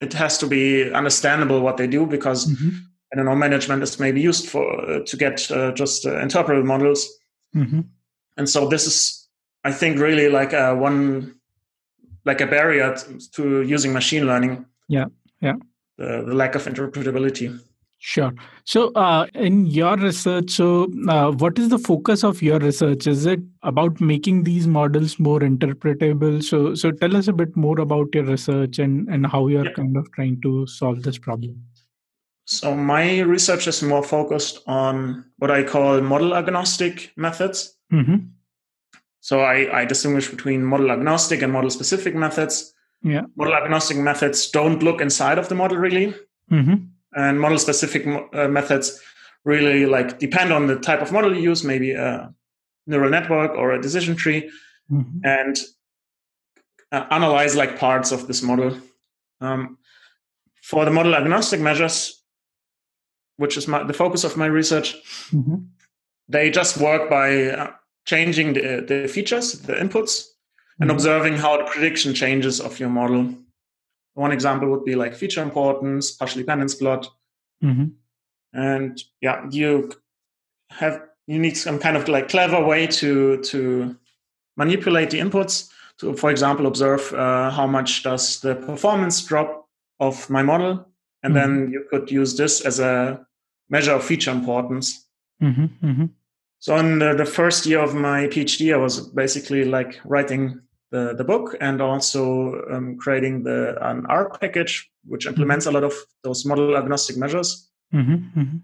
it 0.00 0.12
has 0.12 0.38
to 0.38 0.46
be 0.46 0.92
understandable 0.92 1.60
what 1.60 1.76
they 1.76 1.86
do 1.86 2.06
because 2.06 2.46
mm-hmm. 2.46 2.76
I 3.12 3.16
don't 3.16 3.24
know 3.24 3.34
management 3.34 3.82
is 3.82 3.98
maybe 3.98 4.20
used 4.20 4.48
for 4.48 4.64
uh, 4.88 5.00
to 5.04 5.16
get 5.16 5.50
uh, 5.50 5.72
just 5.72 6.06
uh, 6.06 6.10
interpretable 6.10 6.64
models, 6.64 7.08
mm-hmm. 7.54 7.80
and 8.36 8.48
so 8.48 8.68
this 8.68 8.86
is 8.86 9.28
I 9.64 9.72
think 9.72 9.98
really 9.98 10.28
like 10.28 10.52
a 10.52 10.74
one 10.74 11.34
like 12.24 12.40
a 12.40 12.46
barrier 12.46 12.96
to 13.32 13.62
using 13.62 13.92
machine 13.92 14.26
learning. 14.26 14.66
Yeah, 14.88 15.06
yeah. 15.40 15.54
The, 15.96 16.24
the 16.26 16.34
lack 16.34 16.54
of 16.54 16.64
interpretability. 16.64 17.58
Sure. 18.02 18.32
So, 18.64 18.92
uh, 18.94 19.26
in 19.34 19.66
your 19.66 19.94
research, 19.94 20.52
so 20.52 20.90
uh, 21.06 21.32
what 21.32 21.58
is 21.58 21.68
the 21.68 21.78
focus 21.78 22.24
of 22.24 22.40
your 22.40 22.58
research? 22.58 23.06
Is 23.06 23.26
it 23.26 23.40
about 23.62 24.00
making 24.00 24.44
these 24.44 24.66
models 24.66 25.18
more 25.18 25.40
interpretable? 25.40 26.42
So, 26.42 26.74
so 26.74 26.92
tell 26.92 27.14
us 27.14 27.28
a 27.28 27.34
bit 27.34 27.54
more 27.58 27.78
about 27.78 28.14
your 28.14 28.24
research 28.24 28.78
and 28.78 29.06
and 29.10 29.26
how 29.26 29.48
you're 29.48 29.66
yeah. 29.66 29.74
kind 29.74 29.98
of 29.98 30.10
trying 30.12 30.40
to 30.40 30.66
solve 30.66 31.02
this 31.02 31.18
problem. 31.18 31.62
So, 32.46 32.74
my 32.74 33.20
research 33.20 33.66
is 33.66 33.82
more 33.82 34.02
focused 34.02 34.62
on 34.66 35.26
what 35.36 35.50
I 35.50 35.62
call 35.62 36.00
model 36.00 36.34
agnostic 36.34 37.12
methods. 37.16 37.76
Mm-hmm. 37.92 38.28
So, 39.20 39.40
I, 39.40 39.80
I 39.80 39.84
distinguish 39.84 40.30
between 40.30 40.64
model 40.64 40.90
agnostic 40.90 41.42
and 41.42 41.52
model 41.52 41.68
specific 41.68 42.14
methods. 42.14 42.72
Yeah. 43.02 43.24
Model 43.36 43.54
agnostic 43.56 43.98
methods 43.98 44.48
don't 44.48 44.82
look 44.82 45.02
inside 45.02 45.36
of 45.36 45.50
the 45.50 45.54
model 45.54 45.76
really. 45.76 46.14
Mm-hmm 46.50 46.86
and 47.14 47.40
model 47.40 47.58
specific 47.58 48.06
uh, 48.32 48.48
methods 48.48 49.00
really 49.44 49.86
like 49.86 50.18
depend 50.18 50.52
on 50.52 50.66
the 50.66 50.76
type 50.76 51.00
of 51.00 51.12
model 51.12 51.34
you 51.34 51.42
use 51.42 51.64
maybe 51.64 51.92
a 51.92 52.32
neural 52.86 53.10
network 53.10 53.52
or 53.52 53.72
a 53.72 53.82
decision 53.82 54.14
tree 54.14 54.50
mm-hmm. 54.90 55.18
and 55.24 55.58
uh, 56.92 57.06
analyze 57.10 57.56
like 57.56 57.78
parts 57.78 58.12
of 58.12 58.26
this 58.26 58.42
model 58.42 58.76
um, 59.40 59.78
for 60.62 60.84
the 60.84 60.90
model 60.90 61.14
agnostic 61.14 61.60
measures 61.60 62.22
which 63.36 63.56
is 63.56 63.66
my, 63.66 63.82
the 63.82 63.94
focus 63.94 64.24
of 64.24 64.36
my 64.36 64.46
research 64.46 64.94
mm-hmm. 65.32 65.56
they 66.28 66.50
just 66.50 66.76
work 66.76 67.08
by 67.08 67.46
uh, 67.46 67.70
changing 68.04 68.52
the, 68.52 68.84
the 68.86 69.08
features 69.08 69.60
the 69.62 69.72
inputs 69.72 70.24
and 70.80 70.88
mm-hmm. 70.88 70.96
observing 70.96 71.36
how 71.36 71.58
the 71.58 71.64
prediction 71.64 72.14
changes 72.14 72.60
of 72.60 72.80
your 72.80 72.88
model. 72.88 73.34
One 74.14 74.32
example 74.32 74.68
would 74.70 74.84
be 74.84 74.94
like 74.94 75.14
feature 75.14 75.42
importance, 75.42 76.12
partial 76.12 76.40
dependence 76.40 76.74
plot. 76.74 77.08
Mm-hmm. 77.62 77.86
And 78.52 79.00
yeah, 79.20 79.46
you 79.50 79.92
have 80.70 81.02
you 81.26 81.38
need 81.38 81.56
some 81.56 81.78
kind 81.78 81.96
of 81.96 82.08
like 82.08 82.28
clever 82.28 82.64
way 82.64 82.86
to 82.86 83.40
to 83.42 83.96
manipulate 84.56 85.10
the 85.10 85.20
inputs 85.20 85.70
to, 86.00 86.14
for 86.14 86.30
example, 86.30 86.66
observe 86.66 87.12
uh, 87.12 87.50
how 87.50 87.66
much 87.66 88.02
does 88.02 88.40
the 88.40 88.54
performance 88.54 89.22
drop 89.22 89.68
of 90.00 90.28
my 90.30 90.42
model, 90.42 90.86
and 91.22 91.34
mm-hmm. 91.34 91.54
then 91.54 91.70
you 91.72 91.84
could 91.90 92.10
use 92.10 92.36
this 92.36 92.62
as 92.62 92.80
a 92.80 93.24
measure 93.68 93.92
of 93.92 94.02
feature 94.02 94.30
importance. 94.30 95.06
Mm-hmm. 95.42 95.86
Mm-hmm. 95.86 96.06
So 96.58 96.76
in 96.76 96.98
the, 96.98 97.14
the, 97.14 97.24
first 97.24 97.66
year 97.66 97.80
of 97.80 97.94
my 97.94 98.26
PhD, 98.26 98.74
I 98.74 98.76
was 98.76 99.00
basically 99.00 99.64
like 99.64 100.00
writing 100.04 100.60
the, 100.90 101.14
the 101.14 101.24
book 101.24 101.56
and 101.60 101.80
also 101.80 102.62
um, 102.70 102.96
creating 102.96 103.44
the 103.44 103.76
an 103.88 104.06
R 104.06 104.30
package 104.38 104.90
which 105.06 105.24
mm-hmm. 105.24 105.30
implements 105.30 105.66
a 105.66 105.70
lot 105.70 105.84
of 105.84 105.94
those 106.22 106.44
model 106.44 106.76
agnostic 106.76 107.16
measures. 107.16 107.70
Mm-hmm. 107.94 108.40
Mm-hmm. 108.40 108.56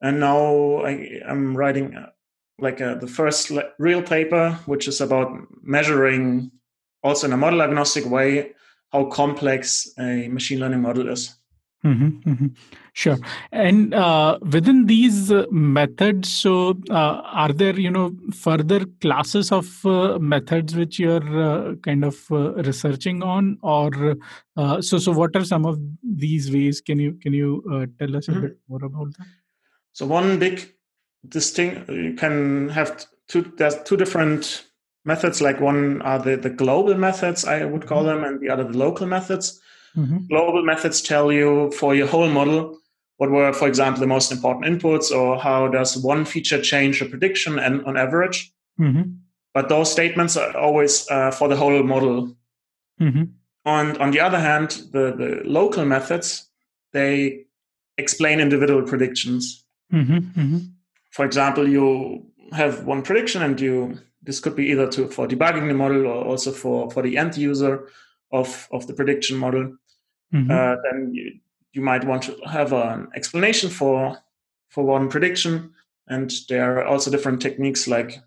And 0.00 0.20
now 0.20 0.82
I 0.84 1.20
am 1.26 1.56
writing 1.56 1.96
uh, 1.96 2.10
like 2.58 2.80
uh, 2.80 2.94
the 2.94 3.06
first 3.06 3.52
real 3.78 4.02
paper, 4.02 4.58
which 4.66 4.88
is 4.88 5.00
about 5.00 5.30
measuring 5.62 6.50
also 7.02 7.26
in 7.26 7.32
a 7.32 7.36
model 7.36 7.62
agnostic 7.62 8.04
way 8.04 8.52
how 8.92 9.04
complex 9.04 9.92
a 9.98 10.28
machine 10.28 10.60
learning 10.60 10.80
model 10.80 11.08
is. 11.08 11.37
Mm-hmm, 11.84 12.30
mm-hmm. 12.30 12.46
Sure. 12.92 13.18
And 13.52 13.94
uh, 13.94 14.38
within 14.42 14.86
these 14.86 15.30
uh, 15.30 15.46
methods, 15.50 16.28
so 16.28 16.76
uh, 16.90 17.22
are 17.24 17.52
there, 17.52 17.78
you 17.78 17.90
know, 17.90 18.16
further 18.34 18.84
classes 19.00 19.52
of 19.52 19.86
uh, 19.86 20.18
methods 20.18 20.74
which 20.74 20.98
you're 20.98 21.40
uh, 21.40 21.76
kind 21.76 22.04
of 22.04 22.16
uh, 22.32 22.54
researching 22.54 23.22
on, 23.22 23.58
or 23.62 24.16
so? 24.80 24.98
So, 24.98 25.12
what 25.12 25.36
are 25.36 25.44
some 25.44 25.64
of 25.66 25.78
these 26.02 26.50
ways? 26.50 26.80
Can 26.80 26.98
you 26.98 27.12
can 27.12 27.32
you 27.32 27.62
tell 28.00 28.16
us 28.16 28.26
a 28.26 28.32
mm-hmm. 28.32 28.40
bit 28.40 28.58
more 28.68 28.84
about 28.84 29.16
that? 29.16 29.26
So, 29.92 30.06
one 30.06 30.40
big 30.40 30.74
distinct 31.28 31.88
you 31.90 32.14
can 32.14 32.70
have 32.70 33.06
two. 33.28 33.52
There's 33.56 33.80
two 33.84 33.96
different 33.96 34.64
methods. 35.04 35.40
Like 35.40 35.60
one 35.60 36.02
are 36.02 36.18
the 36.18 36.36
the 36.36 36.50
global 36.50 36.96
methods, 36.96 37.44
I 37.44 37.64
would 37.64 37.86
call 37.86 38.02
mm-hmm. 38.02 38.22
them, 38.22 38.24
and 38.24 38.40
the 38.40 38.50
other 38.50 38.64
the 38.64 38.76
local 38.76 39.06
methods. 39.06 39.60
Mm-hmm. 39.96 40.26
Global 40.28 40.64
methods 40.64 41.00
tell 41.00 41.32
you 41.32 41.70
for 41.72 41.94
your 41.94 42.06
whole 42.06 42.28
model 42.28 42.78
what 43.18 43.30
were, 43.30 43.52
for 43.52 43.66
example, 43.66 44.00
the 44.00 44.06
most 44.06 44.30
important 44.30 44.64
inputs 44.66 45.10
or 45.10 45.38
how 45.38 45.68
does 45.68 45.96
one 45.96 46.24
feature 46.24 46.62
change 46.62 47.02
a 47.02 47.06
prediction 47.06 47.58
and 47.58 47.84
on 47.84 47.96
average. 47.96 48.52
Mm-hmm. 48.80 49.10
But 49.54 49.68
those 49.68 49.90
statements 49.90 50.36
are 50.36 50.56
always 50.56 51.08
uh, 51.10 51.32
for 51.32 51.48
the 51.48 51.56
whole 51.56 51.82
model. 51.82 52.36
Mm-hmm. 53.00 53.24
And 53.64 53.98
on 53.98 54.12
the 54.12 54.20
other 54.20 54.38
hand, 54.38 54.82
the, 54.92 55.12
the 55.16 55.42
local 55.44 55.84
methods, 55.84 56.48
they 56.92 57.46
explain 57.96 58.38
individual 58.38 58.82
predictions. 58.82 59.64
Mm-hmm. 59.92 60.40
Mm-hmm. 60.40 60.58
For 61.10 61.24
example, 61.24 61.68
you 61.68 62.24
have 62.52 62.84
one 62.84 63.02
prediction 63.02 63.42
and 63.42 63.60
you 63.60 63.98
this 64.22 64.40
could 64.40 64.54
be 64.54 64.66
either 64.66 64.86
to 64.88 65.08
for 65.08 65.26
debugging 65.26 65.68
the 65.68 65.74
model 65.74 66.06
or 66.06 66.24
also 66.24 66.52
for, 66.52 66.90
for 66.90 67.02
the 67.02 67.16
end 67.16 67.36
user 67.36 67.88
of, 68.32 68.68
of 68.72 68.86
the 68.86 68.94
prediction 68.94 69.36
model, 69.36 69.76
mm-hmm. 70.32 70.50
uh, 70.50 70.76
then 70.84 71.12
you, 71.12 71.32
you 71.72 71.82
might 71.82 72.04
want 72.04 72.22
to 72.24 72.36
have 72.46 72.72
an 72.72 73.08
explanation 73.14 73.70
for 73.70 74.18
for 74.68 74.84
one 74.84 75.08
prediction. 75.08 75.72
And 76.08 76.30
there 76.48 76.78
are 76.78 76.84
also 76.84 77.10
different 77.10 77.40
techniques 77.40 77.88
like 77.88 78.20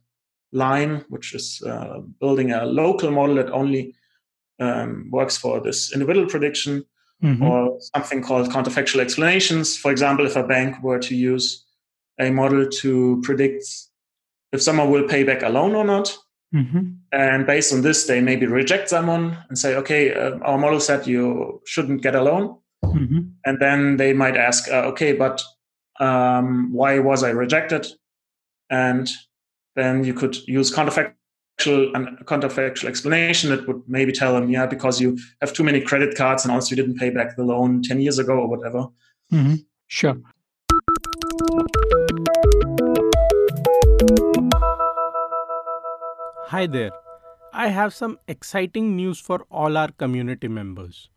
LIME, 0.51 1.05
which 1.09 1.35
is 1.35 1.61
uh, 1.65 1.99
building 2.19 2.51
a 2.51 2.65
local 2.65 3.11
model 3.11 3.35
that 3.35 3.51
only 3.51 3.93
um, 4.59 5.09
works 5.11 5.37
for 5.37 5.61
this 5.61 5.93
individual 5.93 6.27
prediction, 6.27 6.83
mm-hmm. 7.23 7.43
or 7.43 7.79
something 7.93 8.23
called 8.23 8.49
counterfactual 8.49 9.01
explanations. 9.01 9.77
For 9.77 9.91
example, 9.91 10.25
if 10.25 10.35
a 10.35 10.43
bank 10.43 10.81
were 10.81 10.99
to 10.99 11.15
use 11.15 11.63
a 12.19 12.31
model 12.31 12.67
to 12.67 13.21
predict 13.23 13.63
if 14.51 14.61
someone 14.61 14.89
will 14.91 15.07
pay 15.07 15.23
back 15.23 15.43
a 15.43 15.49
loan 15.49 15.75
or 15.75 15.85
not, 15.85 16.17
Mm-hmm. 16.53 16.91
And 17.11 17.45
based 17.45 17.73
on 17.73 17.81
this, 17.81 18.05
they 18.05 18.21
maybe 18.21 18.45
reject 18.45 18.89
someone 18.89 19.37
and 19.49 19.57
say, 19.57 19.75
okay, 19.75 20.13
uh, 20.13 20.37
our 20.39 20.57
model 20.57 20.79
said 20.79 21.07
you 21.07 21.61
shouldn't 21.65 22.01
get 22.01 22.15
a 22.15 22.23
loan. 22.23 22.57
Mm-hmm. 22.85 23.19
And 23.45 23.59
then 23.59 23.97
they 23.97 24.13
might 24.13 24.37
ask, 24.37 24.69
uh, 24.69 24.83
okay, 24.91 25.13
but 25.13 25.41
um, 25.99 26.71
why 26.71 26.99
was 26.99 27.23
I 27.23 27.31
rejected? 27.31 27.87
And 28.69 29.09
then 29.75 30.03
you 30.05 30.13
could 30.13 30.37
use 30.47 30.73
counterfactual 30.73 31.13
and 31.93 32.17
counterfactual 32.25 32.85
explanation 32.85 33.49
that 33.49 33.67
would 33.67 33.83
maybe 33.87 34.13
tell 34.13 34.33
them, 34.33 34.49
yeah, 34.49 34.65
because 34.65 35.01
you 35.01 35.17
have 35.41 35.53
too 35.53 35.63
many 35.63 35.81
credit 35.81 36.15
cards 36.15 36.45
and 36.45 36.53
also 36.53 36.69
you 36.73 36.81
didn't 36.81 36.97
pay 36.97 37.09
back 37.09 37.35
the 37.35 37.43
loan 37.43 37.81
10 37.83 37.99
years 37.99 38.19
ago 38.19 38.33
or 38.33 38.47
whatever. 38.47 38.87
Mm-hmm. 39.31 39.55
Sure. 39.87 40.15
Hi 46.51 46.67
there. 46.67 46.91
I 47.53 47.69
have 47.69 47.93
some 47.93 48.19
exciting 48.27 48.93
news 48.93 49.21
for 49.21 49.45
all 49.49 49.77
our 49.77 49.89
community 49.89 50.49
members. 50.49 51.09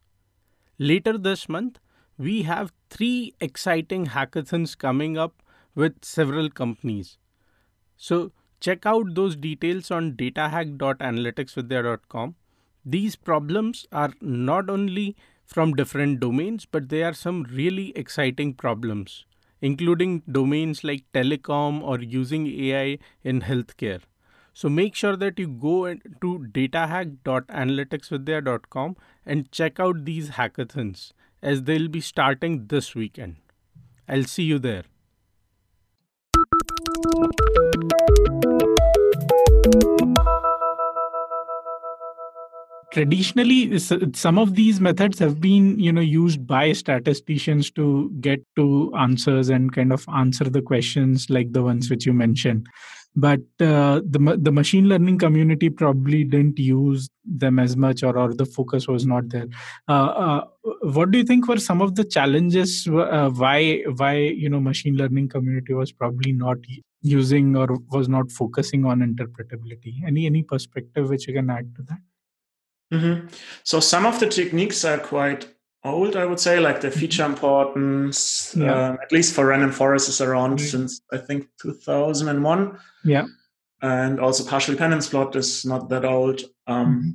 Later 0.79 1.19
this 1.19 1.49
month, 1.49 1.81
we 2.17 2.43
have 2.43 2.73
three 2.89 3.35
exciting 3.41 4.07
hackathons 4.07 4.79
coming 4.79 5.19
up 5.19 5.43
with 5.75 6.05
several 6.05 6.51
companies. 6.51 7.19
So, 7.97 8.31
check 8.61 8.87
out 8.87 9.17
those 9.17 9.35
details 9.35 9.91
on 9.91 10.13
datahack.analyticsvidhya.com. 10.13 12.37
These 12.87 13.17
problems 13.17 13.89
are 13.91 14.13
not 14.21 14.71
only 14.71 15.17
from 15.45 15.75
different 15.75 16.21
domains, 16.21 16.65
but 16.65 16.91
they 16.91 17.03
are 17.03 17.13
some 17.13 17.43
really 17.51 17.93
exciting 17.97 18.55
problems, 18.55 19.27
including 19.61 20.23
domains 20.31 20.85
like 20.85 21.03
telecom 21.13 21.83
or 21.83 21.99
using 21.99 22.47
AI 22.47 22.99
in 23.25 23.41
healthcare. 23.41 24.03
So 24.55 24.69
make 24.69 24.95
sure 24.95 25.17
that 25.17 25.39
you 25.39 25.49
go 25.49 25.95
to 25.95 26.47
datahack.analyticsvidhya.com 26.57 28.97
and 29.27 29.51
check 29.51 29.81
out 29.81 30.05
these 30.05 30.31
hackathons 30.31 31.11
as 31.43 31.65
they'll 31.65 31.89
be 31.89 32.01
starting 32.01 32.69
this 32.69 32.95
weekend. 32.95 33.37
I'll 34.09 34.25
see 34.25 34.45
you 34.45 34.61
there. 34.61 34.85
traditionally 42.93 43.79
some 43.79 44.39
of 44.39 44.55
these 44.55 44.81
methods 44.81 45.19
have 45.19 45.41
been 45.41 45.77
you 45.81 45.91
know 45.91 46.01
used 46.01 46.47
by 46.47 46.73
statisticians 46.73 47.69
to 47.69 48.09
get 48.21 48.41
to 48.55 48.93
answers 48.97 49.49
and 49.49 49.73
kind 49.73 49.93
of 49.93 50.07
answer 50.15 50.45
the 50.45 50.63
questions 50.63 51.29
like 51.29 51.53
the 51.53 51.63
ones 51.63 51.91
which 51.91 52.07
you 52.07 52.13
mentioned 52.13 52.65
but 53.17 53.41
uh, 53.61 54.01
the 54.05 54.37
the 54.41 54.51
machine 54.51 54.89
learning 54.89 55.19
community 55.19 55.71
probably 55.71 56.25
didn't 56.25 56.59
use 56.59 57.09
them 57.25 57.59
as 57.59 57.77
much 57.77 58.03
or, 58.03 58.19
or 58.19 58.35
the 58.35 58.45
focus 58.45 58.89
was 58.89 59.07
not 59.07 59.29
there. 59.29 59.47
Uh, 59.89 60.07
uh, 60.25 60.45
what 60.83 61.11
do 61.11 61.19
you 61.19 61.25
think 61.25 61.47
were 61.47 61.59
some 61.59 61.81
of 61.81 61.95
the 61.95 62.05
challenges 62.05 62.89
uh, 62.89 63.31
why 63.31 63.83
why 63.97 64.17
you 64.17 64.49
know 64.49 64.61
machine 64.61 64.97
learning 64.97 65.29
community 65.29 65.75
was 65.75 65.93
probably 65.93 66.33
not 66.33 66.59
using 67.03 67.57
or 67.57 67.69
was 67.91 68.09
not 68.09 68.33
focusing 68.33 68.85
on 68.85 69.01
interpretability? 69.01 69.95
Any 70.07 70.27
any 70.27 70.43
perspective 70.43 71.09
which 71.09 71.29
you 71.29 71.35
can 71.35 71.51
add 71.51 71.75
to 71.77 71.83
that? 71.83 71.99
Mm-hmm. 72.93 73.29
so 73.65 73.81
some 73.81 74.05
of 74.07 74.21
the 74.21 74.29
techniques 74.29 74.85
are 74.85 74.99
quite 74.99 75.49
old, 75.85 76.17
I 76.17 76.25
would 76.25 76.41
say, 76.41 76.61
like 76.61 76.81
the 76.81 76.91
feature 76.91 77.23
mm-hmm. 77.23 77.35
importance, 77.35 78.55
yeah. 78.57 78.89
um, 78.89 78.99
at 79.03 79.13
least 79.13 79.35
for 79.35 79.47
random 79.47 79.71
forest 79.71 80.09
is 80.09 80.21
around 80.21 80.59
mm-hmm. 80.59 80.67
since 80.67 81.01
I 81.13 81.19
think 81.19 81.49
2001. 81.61 82.79
Yeah. 83.05 83.27
And 83.83 84.19
also 84.19 84.49
partial 84.49 84.75
dependence 84.75 85.09
plot 85.09 85.37
is 85.37 85.65
not 85.65 85.91
that 85.91 86.05
old. 86.05 86.41
Um, 86.67 86.87
mm-hmm. 86.87 87.11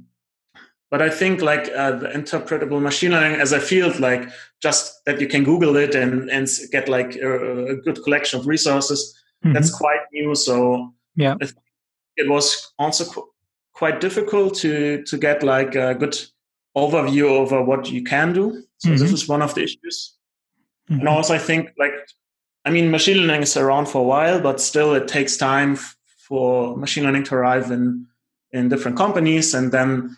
But 0.92 1.02
I 1.04 1.10
think 1.10 1.42
like 1.42 1.70
uh, 1.76 1.92
the 1.92 2.08
interpretable 2.08 2.82
machine 2.82 3.12
learning 3.12 3.40
as 3.40 3.52
a 3.52 3.60
field, 3.60 4.00
like 4.00 4.28
just 4.60 5.06
that 5.06 5.22
you 5.22 5.28
can 5.28 5.44
Google 5.44 5.76
it 5.76 5.94
and, 5.94 6.30
and 6.32 6.48
get 6.72 6.90
like 6.90 7.16
a, 7.16 7.68
a 7.68 7.76
good 7.76 8.04
collection 8.04 8.40
of 8.40 8.48
resources, 8.48 9.16
mm-hmm. 9.44 9.54
that's 9.54 9.70
quite 9.76 10.00
new. 10.12 10.34
So 10.34 10.92
yeah, 11.16 11.36
it 12.18 12.28
was 12.28 12.74
also 12.80 13.06
qu- 13.06 13.30
quite 13.74 14.02
difficult 14.02 14.56
to 14.56 15.04
to 15.04 15.18
get 15.18 15.44
like 15.44 15.76
a 15.76 15.94
good 15.94 16.18
overview 16.88 17.30
over 17.30 17.62
what 17.64 17.90
you 17.92 18.04
can 18.04 18.34
do. 18.34 18.64
So 18.78 18.90
mm-hmm. 18.90 18.98
this 18.98 19.12
is 19.12 19.28
one 19.28 19.42
of 19.42 19.54
the 19.56 19.64
issues. 19.64 20.16
Mm-hmm. 20.90 21.00
And 21.02 21.10
also, 21.10 21.36
I 21.36 21.40
think 21.40 21.72
like 21.78 21.94
I 22.66 22.72
mean, 22.72 22.92
machine 22.92 23.18
learning 23.18 23.44
is 23.44 23.58
around 23.58 23.88
for 23.88 24.02
a 24.02 24.04
while, 24.04 24.42
but 24.42 24.60
still, 24.62 24.94
it 24.94 25.08
takes 25.08 25.38
time 25.38 25.74
f- 25.74 25.96
for 26.18 26.76
machine 26.78 27.04
learning 27.04 27.24
to 27.26 27.36
arrive 27.36 27.72
in 27.72 28.06
in 28.52 28.70
different 28.70 28.98
companies, 28.98 29.54
and 29.54 29.72
then 29.72 30.18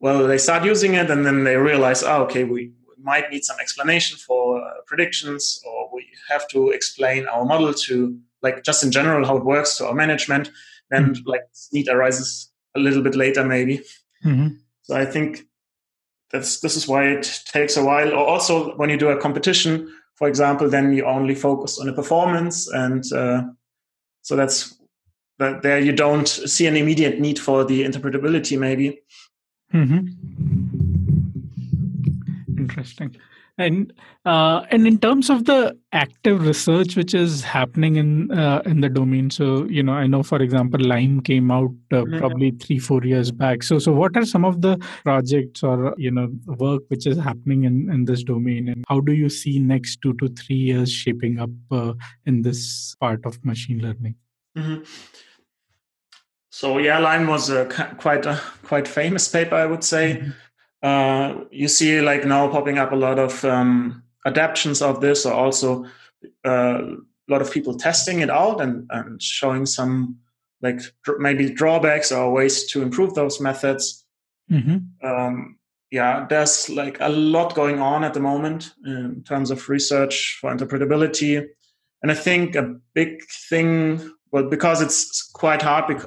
well, 0.00 0.26
they 0.26 0.38
start 0.38 0.64
using 0.64 0.94
it, 0.94 1.10
and 1.10 1.24
then 1.24 1.44
they 1.44 1.56
realize, 1.56 2.02
oh, 2.02 2.22
okay, 2.24 2.44
we 2.44 2.72
might 3.00 3.30
need 3.30 3.44
some 3.44 3.58
explanation 3.60 4.18
for 4.18 4.60
uh, 4.60 4.70
predictions, 4.86 5.60
or 5.66 5.88
we 5.92 6.06
have 6.28 6.48
to 6.48 6.70
explain 6.70 7.26
our 7.28 7.44
model 7.44 7.72
to 7.72 8.18
like 8.42 8.62
just 8.64 8.82
in 8.82 8.90
general 8.90 9.26
how 9.26 9.36
it 9.36 9.44
works 9.44 9.76
to 9.76 9.86
our 9.86 9.94
management. 9.94 10.50
Then 10.90 11.14
mm-hmm. 11.14 11.28
like 11.28 11.42
need 11.72 11.88
arises 11.88 12.50
a 12.74 12.80
little 12.80 13.02
bit 13.02 13.14
later, 13.14 13.44
maybe. 13.44 13.78
Mm-hmm. 14.24 14.48
So 14.82 14.96
I 14.96 15.04
think 15.04 15.46
that's 16.30 16.60
this 16.60 16.76
is 16.76 16.88
why 16.88 17.04
it 17.04 17.42
takes 17.46 17.76
a 17.76 17.84
while. 17.84 18.12
Or 18.12 18.26
also 18.26 18.76
when 18.76 18.90
you 18.90 18.96
do 18.96 19.08
a 19.08 19.20
competition, 19.20 19.92
for 20.14 20.28
example, 20.28 20.68
then 20.68 20.92
you 20.92 21.04
only 21.04 21.34
focus 21.34 21.78
on 21.78 21.86
the 21.86 21.92
performance, 21.92 22.68
and 22.68 23.04
uh, 23.12 23.42
so 24.22 24.36
that's 24.36 24.78
that 25.38 25.62
there 25.62 25.78
you 25.78 25.92
don't 25.92 26.28
see 26.28 26.66
an 26.66 26.76
immediate 26.76 27.20
need 27.20 27.38
for 27.38 27.64
the 27.64 27.84
interpretability, 27.84 28.58
maybe. 28.58 29.00
Mm-hmm. 29.72 30.08
Interesting 32.58 33.16
and 33.58 33.92
uh, 34.24 34.62
and 34.70 34.86
in 34.86 34.98
terms 34.98 35.30
of 35.30 35.44
the 35.44 35.76
active 35.92 36.44
research 36.46 36.96
which 36.96 37.14
is 37.14 37.42
happening 37.42 37.96
in 37.96 38.30
uh, 38.30 38.60
in 38.66 38.80
the 38.80 38.88
domain 38.88 39.30
so 39.30 39.64
you 39.66 39.82
know 39.82 39.92
i 39.92 40.06
know 40.06 40.22
for 40.22 40.42
example 40.42 40.80
lime 40.80 41.20
came 41.20 41.50
out 41.50 41.70
uh, 41.92 41.96
mm-hmm. 41.96 42.18
probably 42.18 42.50
3 42.50 42.78
4 42.78 43.04
years 43.04 43.30
back. 43.30 43.62
So 43.62 43.78
so 43.78 43.92
what 43.92 44.16
are 44.16 44.24
some 44.24 44.44
of 44.44 44.60
the 44.60 44.76
projects 45.04 45.62
or 45.62 45.94
you 45.96 46.10
know 46.10 46.28
work 46.46 46.82
which 46.88 47.06
is 47.06 47.18
happening 47.18 47.64
in 47.64 47.90
in 47.90 48.04
this 48.04 48.22
domain? 48.22 48.68
And 48.68 48.84
how 48.88 49.00
do 49.00 49.12
you 49.12 49.28
see 49.28 49.58
next 49.58 50.02
2 50.02 50.14
to 50.14 50.28
3 50.28 50.56
years 50.56 50.92
shaping 50.92 51.38
up 51.38 51.50
uh, 51.70 51.94
in 52.24 52.42
this 52.42 52.94
part 53.00 53.24
of 53.24 53.44
machine 53.44 53.80
learning? 53.80 54.16
Mm-hmm. 54.56 54.84
so 56.58 56.78
yeah 56.78 56.98
lime 56.98 57.26
was 57.26 57.50
a 57.50 57.66
quite 58.02 58.24
a 58.24 58.36
quite 58.68 58.88
famous 58.88 59.28
paper 59.28 59.54
i 59.54 59.66
would 59.66 59.84
say. 59.84 60.04
Mm-hmm 60.14 60.45
uh, 60.82 61.34
you 61.50 61.68
see 61.68 62.00
like 62.00 62.24
now 62.24 62.48
popping 62.48 62.78
up 62.78 62.92
a 62.92 62.96
lot 62.96 63.18
of 63.18 63.44
um, 63.44 64.02
adaptations 64.24 64.82
of 64.82 65.00
this, 65.00 65.26
or 65.26 65.32
also 65.32 65.84
uh, 66.44 66.80
a 66.82 67.28
lot 67.28 67.42
of 67.42 67.50
people 67.50 67.76
testing 67.76 68.20
it 68.20 68.30
out 68.30 68.60
and, 68.60 68.86
and 68.90 69.22
showing 69.22 69.66
some 69.66 70.18
like 70.62 70.80
dr- 71.02 71.18
maybe 71.18 71.50
drawbacks 71.50 72.12
or 72.12 72.32
ways 72.32 72.66
to 72.66 72.82
improve 72.82 73.14
those 73.14 73.40
methods. 73.40 74.04
Mm-hmm. 74.50 75.06
Um, 75.06 75.58
yeah, 75.90 76.26
there's 76.28 76.68
like 76.68 76.98
a 77.00 77.08
lot 77.08 77.54
going 77.54 77.78
on 77.78 78.04
at 78.04 78.14
the 78.14 78.20
moment 78.20 78.72
in 78.84 79.22
terms 79.26 79.50
of 79.50 79.68
research 79.68 80.38
for 80.40 80.54
interpretability. 80.54 81.46
And 82.02 82.12
I 82.12 82.14
think 82.14 82.54
a 82.54 82.74
big 82.94 83.22
thing, 83.48 84.12
well, 84.30 84.48
because 84.48 84.82
it's 84.82 85.22
quite 85.32 85.62
hard 85.62 86.04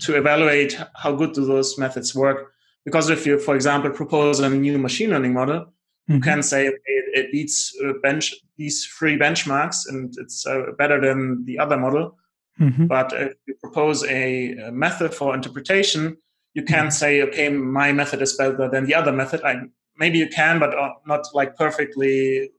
to 0.00 0.16
evaluate 0.16 0.78
how 0.96 1.14
good 1.14 1.32
do 1.32 1.44
those 1.44 1.78
methods 1.78 2.14
work, 2.14 2.53
because 2.84 3.10
if 3.10 3.26
you, 3.26 3.38
for 3.38 3.54
example, 3.54 3.90
propose 3.90 4.40
a 4.40 4.48
new 4.48 4.78
machine 4.78 5.10
learning 5.10 5.32
model, 5.32 5.60
mm-hmm. 5.60 6.14
you 6.14 6.20
can 6.20 6.42
say 6.42 6.68
okay, 6.68 6.78
it 6.86 7.32
beats 7.32 7.74
uh, 7.84 7.92
bench 8.02 8.34
these 8.56 8.86
three 8.86 9.18
benchmarks 9.18 9.88
and 9.88 10.14
it's 10.18 10.46
uh, 10.46 10.72
better 10.78 11.00
than 11.00 11.44
the 11.44 11.58
other 11.58 11.76
model. 11.76 12.16
Mm-hmm. 12.60 12.86
But 12.86 13.12
if 13.12 13.34
you 13.46 13.54
propose 13.60 14.04
a, 14.04 14.52
a, 14.52 14.72
method 14.72 15.12
for 15.12 15.34
interpretation, 15.34 16.16
you 16.52 16.62
can 16.62 16.84
mm-hmm. 16.84 16.90
say, 16.90 17.22
okay, 17.22 17.48
my 17.48 17.90
method 17.92 18.22
is 18.22 18.36
better 18.36 18.68
than 18.68 18.86
the 18.86 18.94
other 18.94 19.10
method. 19.10 19.42
I, 19.42 19.62
maybe 19.96 20.18
you 20.18 20.28
can, 20.28 20.60
but 20.60 20.72
uh, 20.72 20.92
not 21.04 21.26
like 21.34 21.56
perfectly, 21.56 22.50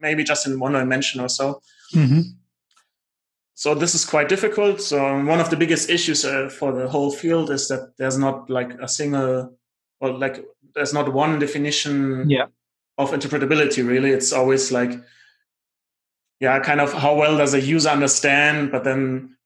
maybe 0.00 0.24
just 0.24 0.48
in 0.48 0.58
one 0.58 0.72
dimension 0.72 1.20
or 1.20 1.28
so. 1.28 1.60
Mm-hmm 1.94 2.20
so 3.60 3.74
this 3.74 3.94
is 3.94 4.06
quite 4.06 4.30
difficult. 4.30 4.80
So 4.80 5.22
one 5.22 5.38
of 5.38 5.50
the 5.50 5.56
biggest 5.56 5.90
issues 5.90 6.24
uh, 6.24 6.48
for 6.48 6.72
the 6.72 6.88
whole 6.88 7.10
field 7.10 7.50
is 7.50 7.68
that 7.68 7.92
there's 7.98 8.16
not 8.16 8.48
like 8.48 8.72
a 8.80 8.88
single, 8.88 9.54
or 10.00 10.12
like 10.12 10.42
there's 10.74 10.94
not 10.94 11.12
one 11.12 11.38
definition 11.38 12.30
yeah. 12.30 12.46
of 12.96 13.10
interpretability. 13.10 13.86
Really, 13.86 14.12
it's 14.12 14.32
always 14.32 14.72
like, 14.72 14.92
yeah, 16.40 16.58
kind 16.60 16.80
of 16.80 16.94
how 16.94 17.14
well 17.16 17.36
does 17.36 17.52
a 17.52 17.60
user 17.60 17.90
understand? 17.90 18.72
But 18.72 18.84
then, 18.84 19.36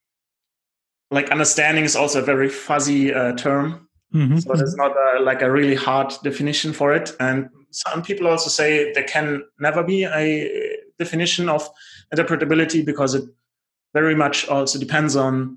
like 1.11 1.31
understanding 1.33 1.83
is 1.83 1.97
also 1.97 2.21
a 2.21 2.25
very 2.25 2.49
fuzzy 2.49 3.13
uh, 3.13 3.33
term. 3.33 3.89
Mm-hmm. 4.15 4.39
So 4.39 4.55
there's 4.55 4.77
not 4.77 4.93
a, 4.93 5.23
like 5.25 5.43
a 5.43 5.51
really 5.51 5.75
hard 5.75 6.15
definition 6.23 6.73
for 6.73 6.95
it. 6.95 7.17
And 7.19 7.51
some 7.73 8.01
people 8.01 8.29
also 8.29 8.49
say 8.49 8.93
there 8.93 9.03
can 9.03 9.43
never 9.59 9.83
be 9.83 10.05
a 10.05 10.79
definition 11.01 11.49
of 11.49 11.69
interpretability 12.15 12.87
because 12.87 13.17
it 13.17 13.25
very 13.95 14.15
much 14.15 14.47
also 14.49 14.79
depends 14.79 15.17
on 15.17 15.57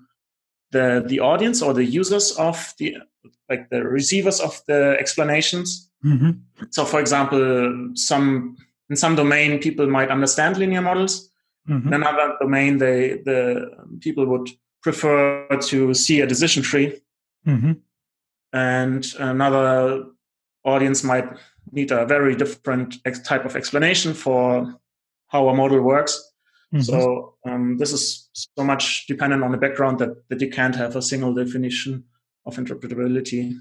the 0.71 1.04
the 1.06 1.19
audience 1.19 1.62
or 1.62 1.73
the 1.73 1.84
users 1.84 2.32
of 2.38 2.73
the 2.78 2.95
like 3.50 3.69
the 3.69 3.84
receivers 3.84 4.39
of 4.39 4.62
the 4.67 4.95
explanations. 5.00 5.89
Mm-hmm. 6.06 6.32
So, 6.69 6.86
for 6.86 7.00
example, 7.00 7.91
some 7.95 8.56
in 8.89 8.95
some 8.95 9.15
domain 9.15 9.60
people 9.60 9.88
might 9.88 10.10
understand 10.10 10.58
linear 10.58 10.82
models. 10.82 11.30
Mm-hmm. 11.69 11.88
In 11.88 11.93
another 11.93 12.36
domain, 12.39 12.78
they 12.78 13.21
the 13.26 13.71
people 14.00 14.26
would 14.26 14.50
prefer 14.82 15.47
to 15.67 15.93
see 15.93 16.21
a 16.21 16.28
decision 16.28 16.63
tree, 16.63 17.02
mm-hmm. 17.45 17.73
and 18.54 19.06
another 19.19 20.06
audience 20.63 21.04
might 21.04 21.28
need 21.71 21.91
a 21.91 22.06
very 22.06 22.36
different 22.36 23.04
type 23.26 23.45
of 23.45 23.56
explanation 23.56 24.13
for 24.13 24.80
how 25.28 25.50
a 25.50 25.54
model 25.54 25.82
works. 25.82 26.34
Mm-hmm. 26.73 26.82
So 26.82 27.36
um, 27.47 27.77
this 27.77 27.93
is 27.93 28.30
so 28.34 28.63
much 28.63 29.08
dependent 29.08 29.43
on 29.43 29.51
the 29.51 29.58
background 29.58 29.99
that, 29.99 30.27
that 30.30 30.41
you 30.41 30.49
can't 30.49 30.75
have 30.75 30.95
a 30.95 31.01
single 31.01 31.34
definition 31.34 32.03
of 32.45 32.58
interpretability. 32.58 33.58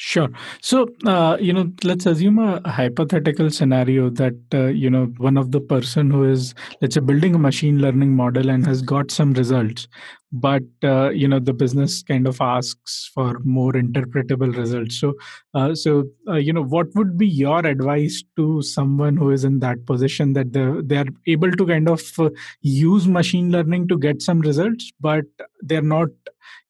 Sure. 0.00 0.28
So, 0.62 0.86
uh, 1.06 1.36
you 1.40 1.52
know, 1.52 1.72
let's 1.82 2.06
assume 2.06 2.38
a, 2.38 2.60
hypothetical 2.70 3.50
scenario 3.50 4.10
that, 4.10 4.36
uh, 4.54 4.66
you 4.66 4.88
know, 4.88 5.06
one 5.16 5.36
of 5.36 5.50
the 5.50 5.60
person 5.60 6.08
who 6.12 6.22
is, 6.22 6.54
let's 6.80 6.94
say, 6.94 7.00
building 7.00 7.34
a 7.34 7.38
machine 7.38 7.80
learning 7.80 8.14
model 8.14 8.48
and 8.48 8.64
has 8.64 8.80
got 8.80 9.10
some 9.10 9.32
results, 9.32 9.88
but, 10.30 10.62
uh, 10.84 11.10
you 11.10 11.26
know, 11.26 11.40
the 11.40 11.52
business 11.52 12.04
kind 12.04 12.28
of 12.28 12.40
asks 12.40 13.10
for 13.12 13.40
more 13.42 13.72
interpretable 13.72 14.56
results. 14.56 15.00
So, 15.00 15.14
uh, 15.54 15.74
so, 15.74 16.04
uh, 16.28 16.34
you 16.34 16.52
know, 16.52 16.62
what 16.62 16.86
would 16.94 17.18
be 17.18 17.26
your 17.26 17.66
advice 17.66 18.22
to 18.36 18.62
someone 18.62 19.16
who 19.16 19.32
is 19.32 19.42
in 19.42 19.58
that 19.60 19.84
position 19.84 20.32
that 20.34 20.52
they 20.52 20.70
they 20.84 20.98
are 20.98 21.10
able 21.26 21.50
to 21.50 21.66
kind 21.66 21.88
of 21.88 22.02
uh, 22.20 22.30
use 22.60 23.08
machine 23.08 23.50
learning 23.50 23.88
to 23.88 23.98
get 23.98 24.22
some 24.22 24.42
results, 24.42 24.92
but 25.00 25.24
they're 25.62 25.82
not 25.82 26.08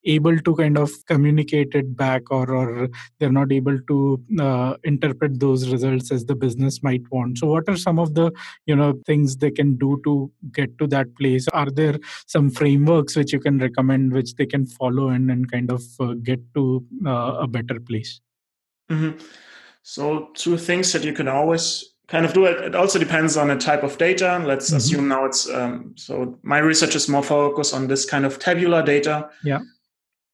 able 0.08 0.38
to 0.38 0.54
kind 0.56 0.78
of 0.78 0.90
communicate 1.06 1.74
it 1.74 1.96
back 1.96 2.30
or 2.30 2.50
or 2.50 2.88
they're 3.18 3.36
not 3.38 3.52
able 3.52 3.78
to 3.90 4.20
uh, 4.40 4.74
interpret 4.84 5.38
those 5.40 5.68
results 5.70 6.10
as 6.10 6.24
the 6.24 6.34
business 6.34 6.82
might 6.82 7.02
want 7.10 7.38
so 7.38 7.46
what 7.46 7.68
are 7.68 7.76
some 7.76 7.98
of 7.98 8.14
the 8.14 8.30
you 8.66 8.74
know 8.74 8.92
things 9.06 9.36
they 9.36 9.50
can 9.50 9.76
do 9.76 10.00
to 10.04 10.30
get 10.52 10.76
to 10.78 10.86
that 10.86 11.14
place 11.16 11.46
are 11.52 11.70
there 11.70 11.98
some 12.26 12.50
frameworks 12.50 13.16
which 13.16 13.32
you 13.32 13.40
can 13.40 13.58
recommend 13.58 14.12
which 14.12 14.34
they 14.36 14.46
can 14.46 14.66
follow 14.66 15.08
and 15.08 15.30
and 15.30 15.50
kind 15.50 15.70
of 15.70 15.82
uh, 16.00 16.14
get 16.30 16.40
to 16.54 16.84
uh, 17.06 17.34
a 17.40 17.46
better 17.46 17.78
place 17.80 18.20
mm-hmm. 18.90 19.12
so 19.82 20.28
two 20.34 20.56
things 20.56 20.92
that 20.92 21.04
you 21.04 21.12
can 21.12 21.28
always 21.28 21.94
kind 22.08 22.24
of 22.24 22.32
do 22.32 22.46
it. 22.46 22.56
It 22.64 22.74
also 22.74 22.98
depends 22.98 23.36
on 23.36 23.48
the 23.48 23.56
type 23.56 23.82
of 23.82 23.98
data. 23.98 24.42
Let's 24.42 24.68
mm-hmm. 24.68 24.76
assume 24.78 25.08
now 25.08 25.26
it's 25.26 25.46
um, 25.50 25.92
so 25.94 26.38
my 26.42 26.56
research 26.56 26.94
is 26.94 27.06
more 27.06 27.22
focused 27.22 27.74
on 27.74 27.86
this 27.86 28.06
kind 28.06 28.24
of 28.24 28.38
tabular 28.38 28.82
data. 28.82 29.28
Yeah 29.44 29.60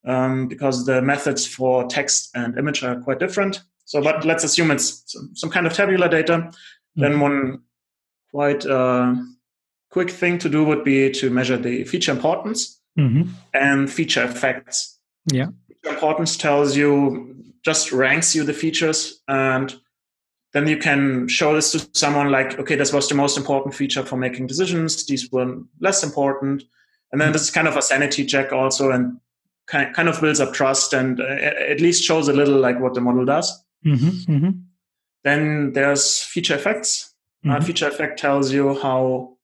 um, 0.04 0.48
because 0.48 0.86
the 0.86 1.00
methods 1.02 1.46
for 1.46 1.86
text 1.86 2.30
and 2.34 2.58
image 2.58 2.82
are 2.82 3.00
quite 3.00 3.18
different. 3.18 3.62
So, 3.84 4.02
but 4.02 4.24
let's 4.24 4.44
assume 4.44 4.70
it's 4.70 5.02
some, 5.06 5.30
some 5.34 5.50
kind 5.50 5.66
of 5.66 5.72
tabular 5.72 6.08
data. 6.08 6.32
Mm-hmm. 6.32 7.00
Then 7.00 7.20
one 7.20 7.62
quite 8.30 8.66
uh, 8.66 9.14
quick 9.90 10.10
thing 10.10 10.38
to 10.38 10.48
do 10.48 10.64
would 10.64 10.84
be 10.84 11.10
to 11.10 11.30
measure 11.30 11.56
the 11.56 11.84
feature 11.84 12.12
importance 12.12 12.80
mm-hmm. 12.98 13.30
and 13.52 13.90
feature 13.90 14.24
effects. 14.24 14.98
Yeah, 15.32 15.48
feature 15.68 15.94
importance 15.94 16.36
tells 16.36 16.76
you 16.76 17.34
just 17.64 17.92
ranks 17.92 18.34
you 18.34 18.44
the 18.44 18.52
features 18.52 19.22
and 19.26 19.74
then 20.52 20.68
you 20.68 20.76
can 20.76 21.26
show 21.28 21.54
this 21.54 21.72
to 21.72 21.88
someone 21.92 22.30
like 22.30 22.58
okay 22.58 22.76
this 22.76 22.92
was 22.92 23.08
the 23.08 23.14
most 23.14 23.36
important 23.36 23.74
feature 23.74 24.04
for 24.04 24.16
making 24.16 24.46
decisions 24.46 25.06
these 25.06 25.32
were 25.32 25.56
less 25.80 26.04
important 26.04 26.62
and 27.10 27.20
then 27.20 27.32
this 27.32 27.42
is 27.42 27.50
kind 27.50 27.66
of 27.66 27.76
a 27.76 27.82
sanity 27.82 28.24
check 28.24 28.52
also 28.52 28.90
and 28.90 29.18
kind 29.66 30.08
of 30.08 30.20
builds 30.20 30.40
up 30.40 30.52
trust 30.52 30.92
and 30.92 31.20
uh, 31.20 31.24
at 31.24 31.80
least 31.80 32.04
shows 32.04 32.28
a 32.28 32.32
little 32.32 32.58
like 32.58 32.80
what 32.80 32.94
the 32.94 33.00
model 33.00 33.24
does. 33.24 33.64
Mm-hmm, 33.84 34.32
mm-hmm. 34.32 34.50
Then 35.22 35.72
there's 35.72 36.20
feature 36.20 36.54
effects. 36.54 37.14
Uh, 37.44 37.48
mm-hmm. 37.48 37.56
Uh, 37.56 37.64
feature 37.64 37.88
effect 37.88 38.18
tells 38.18 38.52
you 38.52 38.80
how 38.80 39.36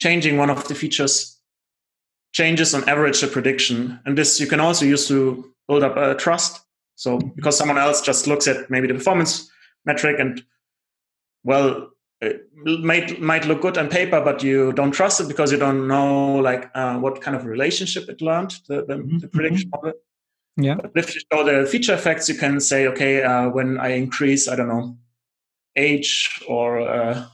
changing 0.00 0.36
one 0.36 0.50
of 0.50 0.66
the 0.68 0.74
features 0.74 1.38
changes 2.32 2.74
on 2.74 2.88
average 2.88 3.20
the 3.20 3.26
prediction. 3.26 4.00
And 4.04 4.16
this 4.16 4.40
you 4.40 4.46
can 4.46 4.60
also 4.60 4.84
use 4.84 5.08
to 5.08 5.52
build 5.68 5.82
up 5.82 5.96
a 5.96 6.14
trust. 6.14 6.60
So 6.96 7.18
because 7.18 7.56
someone 7.56 7.78
else 7.78 8.00
just 8.00 8.26
looks 8.26 8.46
at 8.46 8.70
maybe 8.70 8.86
the 8.86 8.94
performance 8.94 9.50
metric 9.84 10.18
and 10.18 10.44
well, 11.44 11.90
it 12.22 12.48
might 12.64 13.20
might 13.20 13.46
look 13.46 13.60
good 13.60 13.76
on 13.76 13.88
paper, 13.88 14.20
but 14.20 14.42
you 14.42 14.72
don't 14.72 14.92
trust 14.92 15.20
it 15.20 15.28
because 15.28 15.50
you 15.50 15.58
don't 15.58 15.88
know 15.88 16.36
like 16.36 16.70
uh, 16.74 16.96
what 16.98 17.20
kind 17.20 17.36
of 17.36 17.44
relationship 17.44 18.08
it 18.08 18.22
learned 18.22 18.54
the, 18.68 18.84
the, 18.84 18.94
mm-hmm. 18.94 19.18
the 19.18 19.28
prediction 19.28 19.70
mm-hmm. 19.70 19.86
model. 19.86 20.00
Yeah. 20.56 20.76
But 20.76 20.92
if 20.94 21.14
you 21.14 21.20
show 21.32 21.44
the 21.44 21.66
feature 21.66 21.94
effects, 21.94 22.28
you 22.28 22.36
can 22.36 22.60
say, 22.60 22.86
okay, 22.88 23.22
uh, 23.22 23.48
when 23.48 23.78
I 23.78 23.88
increase, 23.94 24.48
I 24.48 24.54
don't 24.54 24.68
know, 24.68 24.96
age 25.76 26.40
or 26.46 26.80
uh, 26.80 27.26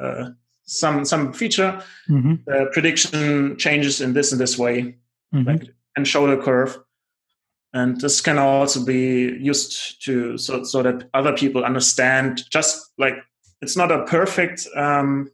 uh 0.00 0.30
some 0.66 1.04
some 1.04 1.32
feature, 1.32 1.82
mm-hmm. 2.08 2.34
the 2.46 2.68
prediction 2.72 3.56
changes 3.56 4.00
in 4.00 4.12
this 4.12 4.32
and 4.32 4.40
this 4.40 4.58
way, 4.58 4.96
mm-hmm. 5.34 5.48
like, 5.48 5.68
and 5.96 6.06
show 6.06 6.26
the 6.26 6.42
curve. 6.42 6.78
and 7.74 8.00
this 8.00 8.20
can 8.20 8.38
also 8.38 8.84
be 8.84 9.36
used 9.40 10.02
to 10.04 10.38
so 10.38 10.62
so 10.62 10.82
that 10.82 11.08
other 11.12 11.32
people 11.32 11.64
understand 11.64 12.44
just 12.50 12.92
like 12.98 13.16
it's 13.64 13.76
not 13.76 13.90
a 13.90 14.04
perfect 14.04 14.68
um, 14.76 15.30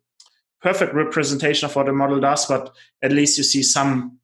perfect 0.63 0.95
representation 0.95 1.67
of 1.67 1.75
what 1.77 1.87
the 1.87 1.93
model 1.93 2.21
does 2.21 2.47
but 2.47 2.73
at 3.03 3.13
least 3.13 3.37
you 3.39 3.45
see 3.45 3.63
some 3.63 4.19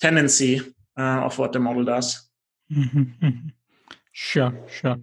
tendency 0.00 0.60
uh, 0.96 1.20
of 1.28 1.38
what 1.38 1.52
the 1.52 1.58
model 1.58 1.84
does. 1.84 2.28
Mm-hmm, 2.72 3.02
mm-hmm. 3.24 3.48
sure 4.12 4.52
sure. 4.68 4.96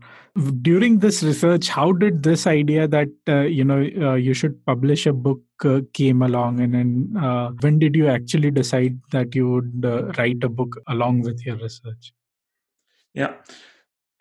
During 0.62 1.00
this 1.00 1.22
research 1.24 1.70
how 1.70 1.92
did 1.92 2.24
this 2.24 2.48
idea 2.48 2.88
that 2.88 3.10
uh, 3.28 3.42
you 3.42 3.64
know 3.64 3.82
uh, 4.08 4.16
you 4.16 4.34
should 4.34 4.66
publish 4.66 5.06
a 5.06 5.14
book 5.14 5.42
uh, 5.64 5.82
came 5.94 6.22
along? 6.22 6.60
And 6.60 6.74
then 6.74 7.24
uh, 7.24 7.52
when 7.62 7.78
did 7.80 7.96
you 7.96 8.08
actually 8.08 8.52
decide 8.52 9.00
that 9.12 9.36
you 9.36 9.50
would 9.52 9.86
uh, 9.86 10.12
write 10.18 10.44
a 10.44 10.50
book 10.50 10.82
along 10.88 11.22
with 11.22 11.46
your 11.46 11.58
research? 11.58 12.14
Yeah 13.14 13.34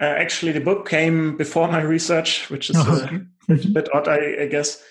uh, 0.02 0.14
actually 0.18 0.52
the 0.52 0.60
book 0.60 0.88
came 0.88 1.36
before 1.36 1.68
my 1.68 1.80
research 1.80 2.50
which 2.50 2.68
is 2.70 2.76
oh, 2.78 3.02
okay. 3.04 3.20
a 3.48 3.68
bit 3.68 3.88
odd 3.94 4.08
I, 4.08 4.42
I, 4.42 4.46
guess 4.46 4.82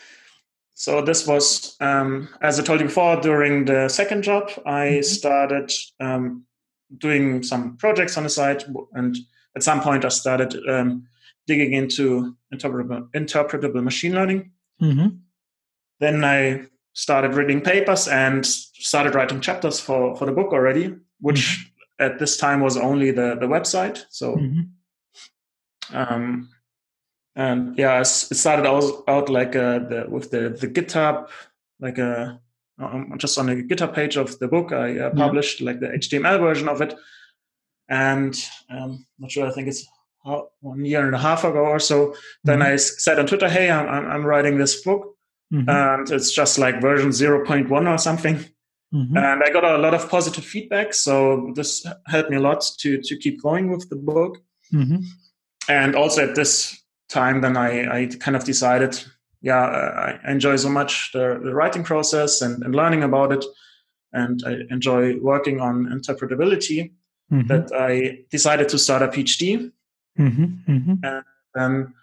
so 0.74 1.02
this 1.02 1.28
was 1.28 1.76
um, 1.80 2.30
as 2.42 2.60
i 2.60 2.64
told 2.64 2.80
you 2.80 2.88
before 2.88 3.20
during 3.22 3.66
the 3.66 3.90
second 3.90 4.24
job 4.24 4.50
i 4.66 4.86
mm-hmm. 4.86 5.04
started 5.04 5.72
um, 6.00 6.46
doing 6.98 7.44
some 7.44 7.78
projects 7.78 8.18
on 8.18 8.24
the 8.24 8.30
side 8.30 8.64
and 8.94 9.18
at 9.56 9.64
some 9.64 9.82
point 9.82 10.06
i 10.06 10.10
started 10.10 10.56
um, 10.68 11.08
digging 11.48 11.74
into 11.74 12.36
interpretable, 12.54 13.10
interpretable 13.12 13.84
machine 13.84 14.14
learning. 14.14 14.52
Mm-hmm. 14.82 15.08
Then 16.00 16.24
I 16.24 16.68
started 16.94 17.34
reading 17.34 17.62
papers 17.62 18.08
and 18.08 18.46
started 18.46 19.16
writing 19.16 19.42
chapters 19.42 19.80
for, 19.80 20.16
for 20.16 20.26
the 20.26 20.32
book 20.32 20.52
already, 20.54 20.96
which 21.20 21.42
mm-hmm. 22.00 22.06
at 22.06 22.20
this 22.20 22.38
time 22.38 22.62
was 22.62 22.78
only 22.78 23.12
the, 23.12 23.36
the 23.40 23.48
website. 23.48 24.06
So, 24.10 24.36
mm-hmm. 24.36 24.62
Um, 25.94 26.50
and 27.36 27.78
yeah, 27.78 28.00
it 28.00 28.06
started 28.06 28.66
out, 28.68 29.04
out 29.08 29.30
like 29.30 29.56
uh, 29.56 29.80
the, 29.80 30.06
with 30.10 30.32
the, 30.32 30.50
the 30.50 30.68
GitHub, 30.68 31.30
like 31.80 31.98
a, 31.98 32.40
uh, 32.80 32.86
um, 32.86 33.14
just 33.18 33.38
on 33.38 33.46
the 33.46 33.64
GitHub 33.64 33.94
page 33.94 34.18
of 34.18 34.38
the 34.40 34.48
book, 34.48 34.72
I 34.72 34.98
uh, 34.98 35.10
published 35.12 35.62
like 35.62 35.80
the 35.80 35.88
HTML 35.88 36.40
version 36.40 36.68
of 36.68 36.82
it. 36.82 36.96
And 37.88 38.36
um, 38.70 39.06
not 39.20 39.32
sure, 39.32 39.48
I 39.48 39.52
think 39.52 39.68
it's 39.68 39.86
one 40.24 40.86
year 40.86 41.06
and 41.06 41.16
a 41.16 41.20
half 41.20 41.44
ago 41.44 41.60
or 41.60 41.80
so. 41.80 42.16
Then 42.44 42.60
mm-hmm. 42.60 42.74
I 42.74 42.76
said 42.78 43.20
on 43.20 43.28
Twitter, 43.28 43.50
"Hey, 43.50 43.70
I'm 43.70 43.88
I'm 44.08 44.26
writing 44.26 44.58
this 44.58 44.82
book, 44.82 45.16
mm-hmm. 45.54 45.70
and 45.70 46.10
it's 46.10 46.32
just 46.32 46.58
like 46.58 46.82
version 46.82 47.10
0.1 47.10 47.70
or 47.72 47.98
something." 47.98 48.38
Mm-hmm. 48.94 49.18
And 49.18 49.44
I 49.44 49.50
got 49.52 49.64
a 49.64 49.78
lot 49.78 49.94
of 49.94 50.10
positive 50.10 50.44
feedback, 50.44 50.94
so 50.94 51.52
this 51.56 51.86
helped 52.08 52.30
me 52.30 52.38
a 52.38 52.42
lot 52.42 52.64
to 52.80 53.02
to 53.02 53.18
keep 53.18 53.42
going 53.42 53.72
with 53.72 53.90
the 53.90 53.96
book. 53.96 54.40
Mm-hmm. 54.74 54.98
And 55.68 55.96
also 55.96 56.28
at 56.28 56.36
this 56.36 56.82
time, 57.10 57.42
then 57.42 57.58
I 57.58 58.02
I 58.02 58.06
kind 58.20 58.36
of 58.36 58.44
decided, 58.44 59.04
yeah, 59.42 59.62
I 59.62 60.32
enjoy 60.32 60.58
so 60.58 60.70
much 60.70 61.12
the, 61.14 61.40
the 61.44 61.54
writing 61.54 61.84
process 61.84 62.42
and, 62.42 62.64
and 62.64 62.76
learning 62.76 63.04
about 63.04 63.32
it, 63.32 63.46
and 64.14 64.42
I 64.46 64.62
enjoy 64.70 65.18
working 65.20 65.60
on 65.60 65.86
interpretability. 65.88 66.92
Mm-hmm. 67.32 67.48
That 67.48 67.72
I 67.72 68.26
decided 68.30 68.68
to 68.70 68.78
start 68.78 69.02
a 69.02 69.08
PhD 69.08 69.72
Mm-hmm, 70.20 70.72
mm-hmm. 70.72 70.94
And 71.04 71.24
then, 71.56 71.94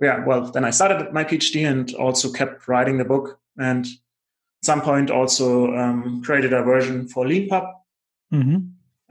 yeah, 0.00 0.24
well, 0.24 0.50
then 0.50 0.64
I 0.64 0.70
started 0.70 1.12
my 1.12 1.24
PhD 1.24 1.68
and 1.68 1.92
also 1.94 2.30
kept 2.30 2.68
writing 2.68 2.98
the 2.98 3.04
book. 3.04 3.38
And 3.58 3.86
at 3.86 4.64
some 4.64 4.80
point, 4.80 5.10
also 5.10 5.74
um, 5.74 6.22
created 6.22 6.52
a 6.52 6.62
version 6.62 7.08
for 7.08 7.24
LeanPub. 7.24 7.72
Mm-hmm. 8.32 8.56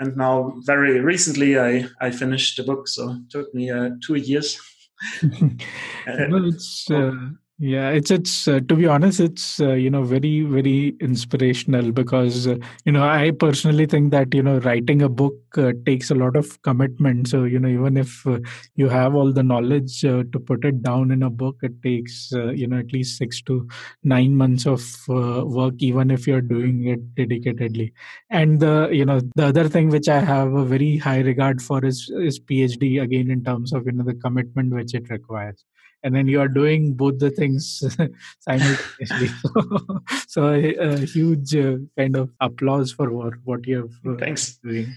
And 0.03 0.17
now, 0.17 0.53
very 0.65 0.99
recently, 0.99 1.57
I, 1.57 1.85
I 2.01 2.11
finished 2.11 2.57
the 2.57 2.63
book. 2.63 2.89
So 2.89 3.11
it 3.11 3.29
took 3.29 3.53
me 3.53 3.71
uh, 3.71 3.91
two 4.05 4.15
years. 4.15 4.59
well, 5.23 6.45
it's 6.45 6.91
uh, 6.91 7.13
yeah 7.59 7.89
it's 7.91 8.09
it's 8.09 8.47
uh, 8.47 8.59
to 8.67 8.75
be 8.75 8.87
honest 8.87 9.19
it's 9.19 9.59
uh, 9.59 9.73
you 9.73 9.89
know 9.89 10.01
very 10.03 10.41
very 10.41 10.95
inspirational 10.99 11.91
because 11.91 12.47
uh, 12.47 12.55
you 12.83 12.91
know 12.91 13.03
i 13.03 13.29
personally 13.31 13.85
think 13.85 14.11
that 14.11 14.33
you 14.33 14.41
know 14.41 14.57
writing 14.61 15.01
a 15.03 15.07
book 15.07 15.35
uh, 15.57 15.71
takes 15.85 16.09
a 16.09 16.15
lot 16.15 16.35
of 16.35 16.59
commitment. 16.63 17.27
So 17.27 17.43
you 17.43 17.59
know 17.59 17.67
even 17.67 17.95
if 17.95 18.25
uh, 18.25 18.39
you 18.75 18.89
have 18.89 19.13
all 19.13 19.31
the 19.31 19.43
knowledge 19.43 20.03
uh, 20.03 20.23
to 20.31 20.39
put 20.39 20.65
it 20.65 20.81
down 20.81 21.11
in 21.11 21.21
a 21.21 21.29
book 21.29 21.57
it 21.61 21.79
takes 21.83 22.31
you 22.31 22.65
know 22.65 22.79
at 22.79 22.91
least 22.91 23.17
6 23.19 23.41
to 23.43 23.67
9 24.03 24.35
months 24.35 24.65
of 24.65 24.81
work 25.07 25.75
even 25.77 26.09
if 26.09 26.25
you're 26.25 26.41
doing 26.41 26.87
it 26.87 27.13
dedicatedly. 27.15 27.91
And 28.31 28.59
the 28.59 28.89
you 28.91 29.05
know 29.05 29.21
the 29.35 29.45
other 29.45 29.69
thing 29.69 29.89
which 29.89 30.09
i 30.09 30.19
have 30.19 30.53
a 30.53 30.65
very 30.65 30.97
high 30.97 31.19
regard 31.21 31.61
for 31.61 31.85
is 31.85 32.09
is 32.17 32.39
phd 32.39 33.01
again 33.01 33.29
in 33.29 33.43
terms 33.43 33.73
of 33.73 33.85
you 33.85 33.91
know 33.91 34.03
the 34.03 34.15
commitment 34.15 34.73
which 34.73 34.95
it 34.95 35.09
requires. 35.11 35.63
And 36.05 36.13
then 36.13 36.27
you 36.27 36.41
are 36.41 36.47
doing 36.49 36.95
both 36.95 37.19
the 37.19 37.29
things 37.29 37.42
simultaneously. 38.39 39.29
so, 40.27 40.49
a, 40.49 40.75
a, 40.75 40.97
huge 40.97 41.55
uh, 41.55 41.77
kind 41.97 42.15
of 42.15 42.29
applause 42.39 42.91
for 42.91 43.11
what, 43.11 43.33
what 43.43 43.65
you 43.67 43.89
have 44.03 44.13
uh, 44.13 44.17
Thanks. 44.17 44.57
doing. 44.57 44.93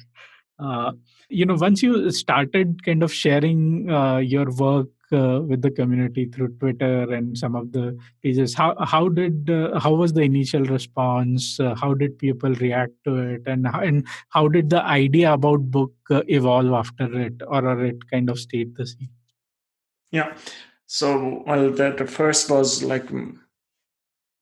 Uh, 0.59 0.93
you 1.29 1.45
know, 1.45 1.55
once 1.55 1.83
you 1.83 2.11
started 2.11 2.85
kind 2.85 3.03
of 3.03 3.13
sharing 3.13 3.91
uh, 3.91 4.19
your 4.19 4.51
work 4.53 4.89
uh, 5.13 5.41
with 5.41 5.63
the 5.63 5.71
community 5.71 6.27
through 6.27 6.49
Twitter 6.59 7.13
and 7.13 7.37
some 7.37 7.55
of 7.55 7.73
the 7.73 7.97
pages, 8.23 8.55
how 8.55 8.75
how 8.81 9.09
did 9.09 9.51
uh, 9.51 9.79
how 9.79 9.95
was 9.95 10.15
the 10.15 10.23
initial 10.23 10.63
response? 10.63 11.61
how 11.77 11.93
did 11.95 12.19
people 12.19 12.55
react 12.55 12.93
to 13.05 13.17
it, 13.17 13.43
and 13.47 13.67
how, 13.67 13.81
and 13.81 14.07
how 14.31 14.49
did 14.49 14.71
the 14.71 14.83
idea 14.83 15.33
about 15.33 15.71
book 15.71 15.93
evolve 16.11 16.73
after 16.73 17.21
it, 17.21 17.43
or, 17.47 17.67
or 17.67 17.85
it 17.85 18.11
kind 18.11 18.31
of 18.31 18.39
stayed 18.39 18.75
the 18.77 18.87
same? 18.87 19.11
Yeah, 20.11 20.35
so, 20.87 21.43
well, 21.47 21.71
the, 21.71 21.95
the 21.97 22.07
first 22.07 22.51
was 22.51 22.83
like 22.83 23.07
mm, 23.07 23.37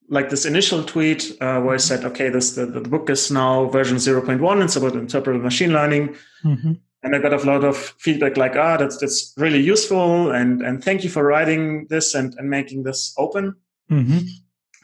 like 0.08 0.30
this 0.30 0.44
initial 0.44 0.82
tweet 0.82 1.32
uh, 1.40 1.60
where 1.60 1.74
I 1.74 1.78
said, 1.78 2.04
okay, 2.04 2.28
this 2.28 2.54
the, 2.54 2.66
the 2.66 2.80
book 2.80 3.08
is 3.08 3.30
now 3.30 3.66
version 3.66 3.96
0.1. 3.96 4.64
It's 4.64 4.76
about 4.76 4.92
interpretable 4.92 5.42
machine 5.42 5.72
learning. 5.72 6.16
Mm-hmm. 6.44 6.72
And 7.02 7.14
I 7.14 7.18
got 7.18 7.32
a 7.32 7.46
lot 7.46 7.64
of 7.64 7.76
feedback 7.76 8.36
like, 8.36 8.56
ah, 8.56 8.76
that's 8.76 8.98
that's 8.98 9.34
really 9.36 9.60
useful 9.60 10.30
and 10.30 10.62
and 10.62 10.82
thank 10.82 11.04
you 11.04 11.10
for 11.10 11.24
writing 11.24 11.86
this 11.88 12.14
and, 12.14 12.34
and 12.38 12.48
making 12.48 12.82
this 12.82 13.14
open. 13.18 13.56
Mm-hmm. 13.90 14.18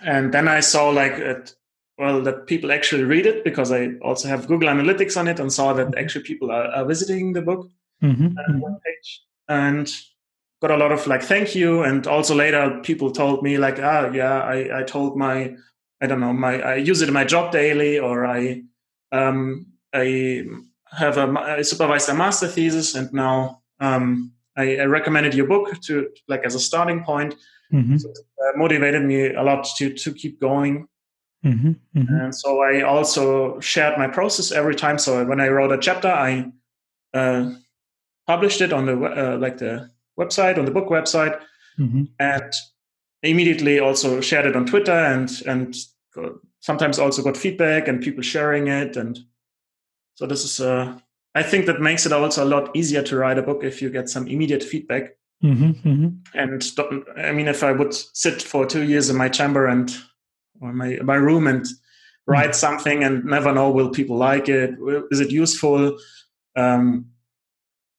And 0.04 0.32
then 0.32 0.48
I 0.48 0.60
saw 0.60 0.88
like 0.88 1.12
it, 1.12 1.54
well 1.98 2.22
that 2.22 2.46
people 2.46 2.72
actually 2.72 3.04
read 3.04 3.26
it 3.26 3.44
because 3.44 3.70
I 3.72 3.92
also 4.02 4.28
have 4.28 4.48
Google 4.48 4.68
Analytics 4.68 5.18
on 5.18 5.28
it 5.28 5.40
and 5.40 5.52
saw 5.52 5.72
that 5.74 5.88
mm-hmm. 5.88 5.98
actually 5.98 6.24
people 6.24 6.50
are, 6.50 6.68
are 6.68 6.84
visiting 6.86 7.34
the 7.34 7.42
book 7.42 7.68
mm-hmm. 8.02 8.36
uh, 8.38 8.70
page. 8.84 9.22
And 9.48 9.90
got 10.60 10.70
a 10.70 10.76
lot 10.76 10.92
of 10.92 11.06
like 11.06 11.22
thank 11.22 11.54
you 11.54 11.82
and 11.82 12.06
also 12.06 12.34
later 12.34 12.80
people 12.82 13.10
told 13.10 13.42
me 13.42 13.56
like 13.56 13.78
ah 13.80 14.10
yeah 14.12 14.42
i 14.42 14.80
i 14.80 14.82
told 14.82 15.16
my 15.16 15.54
i 16.00 16.06
don't 16.06 16.20
know 16.20 16.32
my 16.32 16.60
i 16.60 16.74
use 16.74 17.00
it 17.00 17.08
in 17.08 17.14
my 17.14 17.24
job 17.24 17.50
daily 17.50 17.98
or 17.98 18.26
i 18.26 18.62
um 19.12 19.66
i 19.94 20.44
have 20.92 21.18
a 21.18 21.26
I 21.38 21.62
supervised 21.62 22.08
a 22.08 22.14
master 22.14 22.48
thesis 22.48 22.94
and 22.94 23.12
now 23.12 23.62
um 23.80 24.32
I, 24.56 24.76
I 24.76 24.84
recommended 24.84 25.34
your 25.34 25.46
book 25.46 25.80
to 25.82 26.10
like 26.28 26.42
as 26.44 26.54
a 26.54 26.60
starting 26.60 27.04
point 27.04 27.36
mm-hmm. 27.72 27.96
so 27.96 28.10
it 28.10 28.56
motivated 28.56 29.04
me 29.04 29.32
a 29.32 29.42
lot 29.42 29.66
to 29.78 29.94
to 29.94 30.12
keep 30.12 30.40
going 30.40 30.88
mm-hmm. 31.44 31.72
Mm-hmm. 31.96 32.14
and 32.14 32.34
so 32.34 32.60
i 32.60 32.82
also 32.82 33.58
shared 33.60 33.96
my 33.96 34.08
process 34.08 34.52
every 34.52 34.74
time 34.74 34.98
so 34.98 35.24
when 35.24 35.40
i 35.40 35.48
wrote 35.48 35.72
a 35.72 35.78
chapter 35.78 36.08
i 36.08 36.52
uh, 37.14 37.50
published 38.26 38.60
it 38.60 38.72
on 38.72 38.86
the 38.86 38.96
uh, 38.96 39.38
like 39.38 39.58
the 39.58 39.90
website, 40.20 40.58
on 40.58 40.64
the 40.64 40.70
book 40.70 40.88
website, 40.88 41.40
mm-hmm. 41.78 42.04
and 42.18 42.52
immediately 43.22 43.78
also 43.80 44.20
shared 44.20 44.46
it 44.46 44.56
on 44.56 44.66
Twitter 44.66 44.92
and 44.92 45.30
and 45.46 45.74
sometimes 46.60 46.98
also 46.98 47.22
got 47.22 47.36
feedback 47.36 47.88
and 47.88 48.02
people 48.02 48.22
sharing 48.22 48.68
it 48.68 48.96
and 48.96 49.18
so 50.14 50.26
this 50.26 50.44
is 50.44 50.60
uh, 50.60 50.98
I 51.34 51.42
think 51.42 51.66
that 51.66 51.80
makes 51.80 52.06
it 52.06 52.12
also 52.12 52.44
a 52.44 52.52
lot 52.56 52.74
easier 52.74 53.02
to 53.04 53.16
write 53.16 53.38
a 53.38 53.42
book 53.42 53.62
if 53.62 53.80
you 53.80 53.88
get 53.88 54.08
some 54.08 54.26
immediate 54.26 54.62
feedback. 54.62 55.16
Mm-hmm, 55.42 55.88
mm-hmm. 55.88 56.08
And 56.34 56.62
I 57.16 57.32
mean, 57.32 57.48
if 57.48 57.62
I 57.62 57.72
would 57.72 57.94
sit 57.94 58.42
for 58.42 58.66
two 58.66 58.82
years 58.82 59.08
in 59.08 59.16
my 59.16 59.28
chamber 59.28 59.66
and 59.66 59.90
or 60.60 60.72
my 60.72 60.98
my 61.02 61.14
room 61.14 61.46
and 61.46 61.64
write 62.26 62.50
mm-hmm. 62.50 62.66
something 62.66 63.04
and 63.04 63.24
never 63.24 63.52
know 63.54 63.70
will 63.70 63.90
people 63.90 64.16
like 64.16 64.48
it, 64.48 64.74
is 65.10 65.20
it 65.20 65.30
useful? 65.30 65.96
Um, 66.56 67.06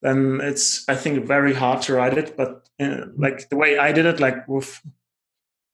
then 0.02 0.40
it's 0.42 0.88
I 0.90 0.96
think 0.96 1.26
very 1.26 1.54
hard 1.54 1.82
to 1.84 1.94
write 1.94 2.18
it. 2.18 2.36
But 2.36 2.70
uh, 2.80 3.06
like 3.18 3.50
the 3.50 3.58
way 3.58 3.78
I 3.78 3.92
did 3.92 4.06
it, 4.06 4.20
like 4.20 4.48
with 4.48 4.82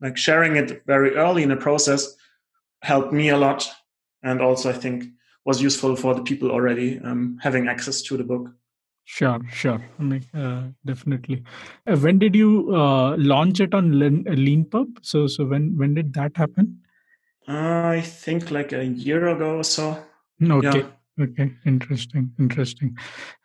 like 0.01 0.17
sharing 0.17 0.55
it 0.55 0.83
very 0.85 1.15
early 1.15 1.43
in 1.43 1.49
the 1.49 1.55
process, 1.55 2.15
helped 2.81 3.13
me 3.13 3.29
a 3.29 3.37
lot, 3.37 3.69
and 4.23 4.41
also 4.41 4.69
I 4.69 4.73
think 4.73 5.05
was 5.45 5.61
useful 5.61 5.95
for 5.95 6.13
the 6.13 6.23
people 6.23 6.51
already 6.51 6.99
um, 6.99 7.37
having 7.41 7.67
access 7.67 8.01
to 8.03 8.17
the 8.17 8.23
book. 8.23 8.51
Sure, 9.05 9.39
sure, 9.49 9.81
uh, 10.33 10.63
definitely. 10.85 11.41
Uh, 11.87 11.95
when 11.95 12.19
did 12.19 12.35
you 12.35 12.75
uh, 12.75 13.15
launch 13.15 13.61
it 13.61 13.73
on 13.73 13.97
Lean, 13.97 14.25
LeanPub? 14.25 14.97
So, 15.01 15.27
so 15.27 15.45
when 15.45 15.77
when 15.77 15.93
did 15.93 16.13
that 16.15 16.35
happen? 16.35 16.81
I 17.47 18.01
think 18.01 18.51
like 18.51 18.73
a 18.73 18.83
year 18.83 19.29
ago 19.29 19.59
or 19.59 19.63
so. 19.63 20.03
Okay. 20.43 20.79
Yeah. 20.79 21.23
okay 21.23 21.51
interesting 21.65 22.31
interesting 22.37 22.95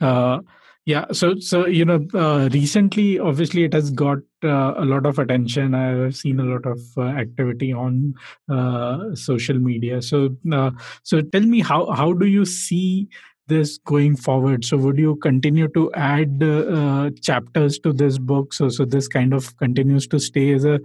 uh, 0.00 0.40
yeah 0.84 1.04
so 1.12 1.34
so 1.38 1.66
you 1.66 1.84
know 1.84 2.06
uh, 2.14 2.48
recently 2.52 3.18
obviously 3.18 3.64
it 3.64 3.72
has 3.72 3.90
got 3.90 4.18
uh, 4.44 4.74
a 4.76 4.84
lot 4.84 5.06
of 5.06 5.18
attention. 5.18 5.74
I've 5.74 6.16
seen 6.16 6.40
a 6.40 6.44
lot 6.44 6.66
of 6.66 6.80
uh, 6.96 7.02
activity 7.02 7.72
on 7.72 8.14
uh, 8.48 9.14
social 9.14 9.58
media. 9.58 10.02
So 10.02 10.36
uh, 10.52 10.70
so 11.02 11.20
tell 11.20 11.42
me 11.42 11.60
how 11.60 11.90
how 11.92 12.12
do 12.12 12.26
you 12.26 12.44
see 12.44 13.08
this 13.48 13.78
going 13.78 14.16
forward? 14.16 14.64
So 14.64 14.76
would 14.78 14.98
you 14.98 15.16
continue 15.16 15.68
to 15.68 15.92
add 15.94 16.42
uh, 16.42 17.10
chapters 17.20 17.78
to 17.80 17.92
this 17.92 18.18
book? 18.18 18.52
So 18.52 18.68
so 18.68 18.84
this 18.84 19.08
kind 19.08 19.32
of 19.32 19.56
continues 19.58 20.06
to 20.08 20.18
stay 20.18 20.52
as 20.54 20.64
a 20.64 20.80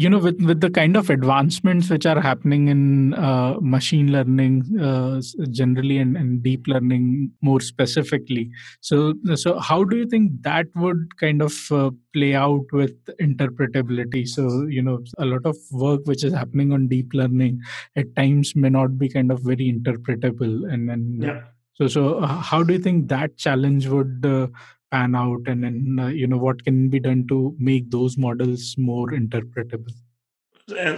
you 0.00 0.08
know 0.08 0.18
with 0.26 0.40
with 0.48 0.60
the 0.64 0.70
kind 0.70 0.96
of 0.96 1.10
advancements 1.10 1.90
which 1.90 2.06
are 2.06 2.20
happening 2.26 2.68
in 2.68 3.12
uh, 3.14 3.54
machine 3.60 4.10
learning 4.12 4.54
uh, 4.88 5.20
generally 5.50 5.98
and, 5.98 6.16
and, 6.16 6.42
deep 6.42 6.66
learning 6.66 7.30
more 7.42 7.60
specifically 7.60 8.50
so 8.80 9.12
so 9.34 9.58
how 9.58 9.84
do 9.84 9.96
you 9.98 10.06
think 10.06 10.32
that 10.48 10.66
would 10.74 11.02
kind 11.18 11.42
of 11.42 11.54
uh, 11.70 11.90
play 12.14 12.34
out 12.34 12.64
with 12.72 12.96
interpretability 13.28 14.26
so 14.26 14.66
you 14.76 14.80
know 14.80 14.98
a 15.18 15.26
lot 15.26 15.44
of 15.44 15.56
work 15.70 16.00
which 16.04 16.24
is 16.24 16.32
happening 16.32 16.72
on 16.72 16.88
deep 16.88 17.12
learning 17.12 17.60
at 17.96 18.14
times 18.16 18.56
may 18.56 18.70
not 18.70 18.98
be 18.98 19.08
kind 19.08 19.30
of 19.30 19.42
very 19.42 19.70
interpretable 19.76 20.72
and 20.72 20.88
then 20.88 21.18
yeah. 21.20 21.40
so 21.74 21.86
so 21.86 22.18
uh, 22.20 22.26
how 22.50 22.62
do 22.62 22.72
you 22.72 22.84
think 22.88 23.08
that 23.08 23.36
challenge 23.36 23.86
would 23.86 24.24
uh, 24.24 24.46
pan 24.90 25.14
out 25.14 25.46
and 25.46 25.64
then 25.64 25.98
uh, 26.00 26.08
you 26.08 26.26
know 26.26 26.36
what 26.36 26.64
can 26.64 26.88
be 26.88 27.00
done 27.00 27.26
to 27.28 27.54
make 27.58 27.90
those 27.90 28.16
models 28.16 28.74
more 28.78 29.08
interpretable 29.10 29.92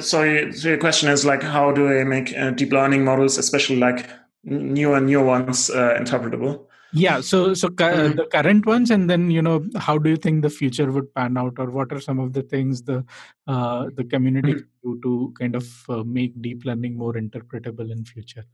so, 0.01 0.51
so 0.51 0.69
your 0.69 0.79
question 0.79 1.09
is 1.09 1.25
like 1.25 1.43
how 1.43 1.71
do 1.73 1.89
i 1.89 2.05
make 2.05 2.37
uh, 2.37 2.51
deep 2.51 2.73
learning 2.73 3.05
models 3.05 3.39
especially 3.39 3.77
like 3.77 4.09
newer 4.45 4.97
and 4.97 5.07
new 5.07 5.23
ones 5.23 5.71
uh, 5.71 5.97
interpretable 6.01 6.67
yeah 6.93 7.21
so 7.21 7.55
so 7.55 7.69
mm-hmm. 7.69 8.17
the 8.17 8.27
current 8.27 8.67
ones 8.67 8.91
and 8.91 9.09
then 9.09 9.31
you 9.31 9.41
know 9.41 9.65
how 9.77 9.97
do 9.97 10.11
you 10.11 10.17
think 10.17 10.43
the 10.43 10.51
future 10.51 10.91
would 10.93 11.13
pan 11.15 11.37
out 11.37 11.55
or 11.59 11.71
what 11.71 11.93
are 11.93 12.01
some 12.01 12.19
of 12.19 12.33
the 12.33 12.43
things 12.43 12.83
the 12.83 13.05
uh, 13.47 13.89
the 13.95 14.05
community 14.05 14.55
mm-hmm. 14.55 14.93
do 14.93 15.01
to 15.03 15.35
kind 15.39 15.55
of 15.55 15.67
uh, 15.89 16.03
make 16.05 16.41
deep 16.43 16.65
learning 16.65 16.97
more 16.97 17.15
interpretable 17.15 17.91
in 17.91 18.05
future 18.05 18.45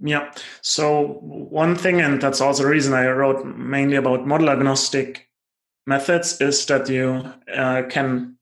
yeah. 0.00 0.32
So 0.60 1.18
one 1.22 1.74
thing, 1.74 2.00
and 2.00 2.20
that's 2.20 2.40
also 2.40 2.62
the 2.62 2.68
reason 2.68 2.92
I 2.92 3.08
wrote 3.08 3.44
mainly 3.46 3.96
about 3.96 4.26
model 4.26 4.50
agnostic 4.50 5.28
methods, 5.86 6.40
is 6.40 6.66
that 6.66 6.88
you 6.88 7.32
uh, 7.54 7.82
can, 7.88 8.36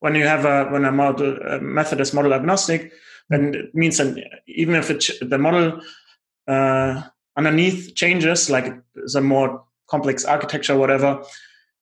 when 0.00 0.14
you 0.14 0.24
have 0.24 0.44
a 0.44 0.70
when 0.70 0.84
a 0.84 0.92
model 0.92 1.36
a 1.42 1.60
method 1.60 2.00
is 2.00 2.14
model 2.14 2.34
agnostic, 2.34 2.92
then 3.30 3.54
it 3.54 3.74
means 3.74 3.96
that 3.98 4.16
even 4.46 4.74
if 4.74 4.90
it, 4.90 5.10
the 5.20 5.38
model 5.38 5.80
uh, 6.46 7.02
underneath 7.36 7.94
changes, 7.94 8.50
like 8.50 8.72
it's 8.94 9.14
a 9.14 9.20
more 9.20 9.64
complex 9.88 10.24
architecture, 10.24 10.74
or 10.74 10.78
whatever, 10.78 11.22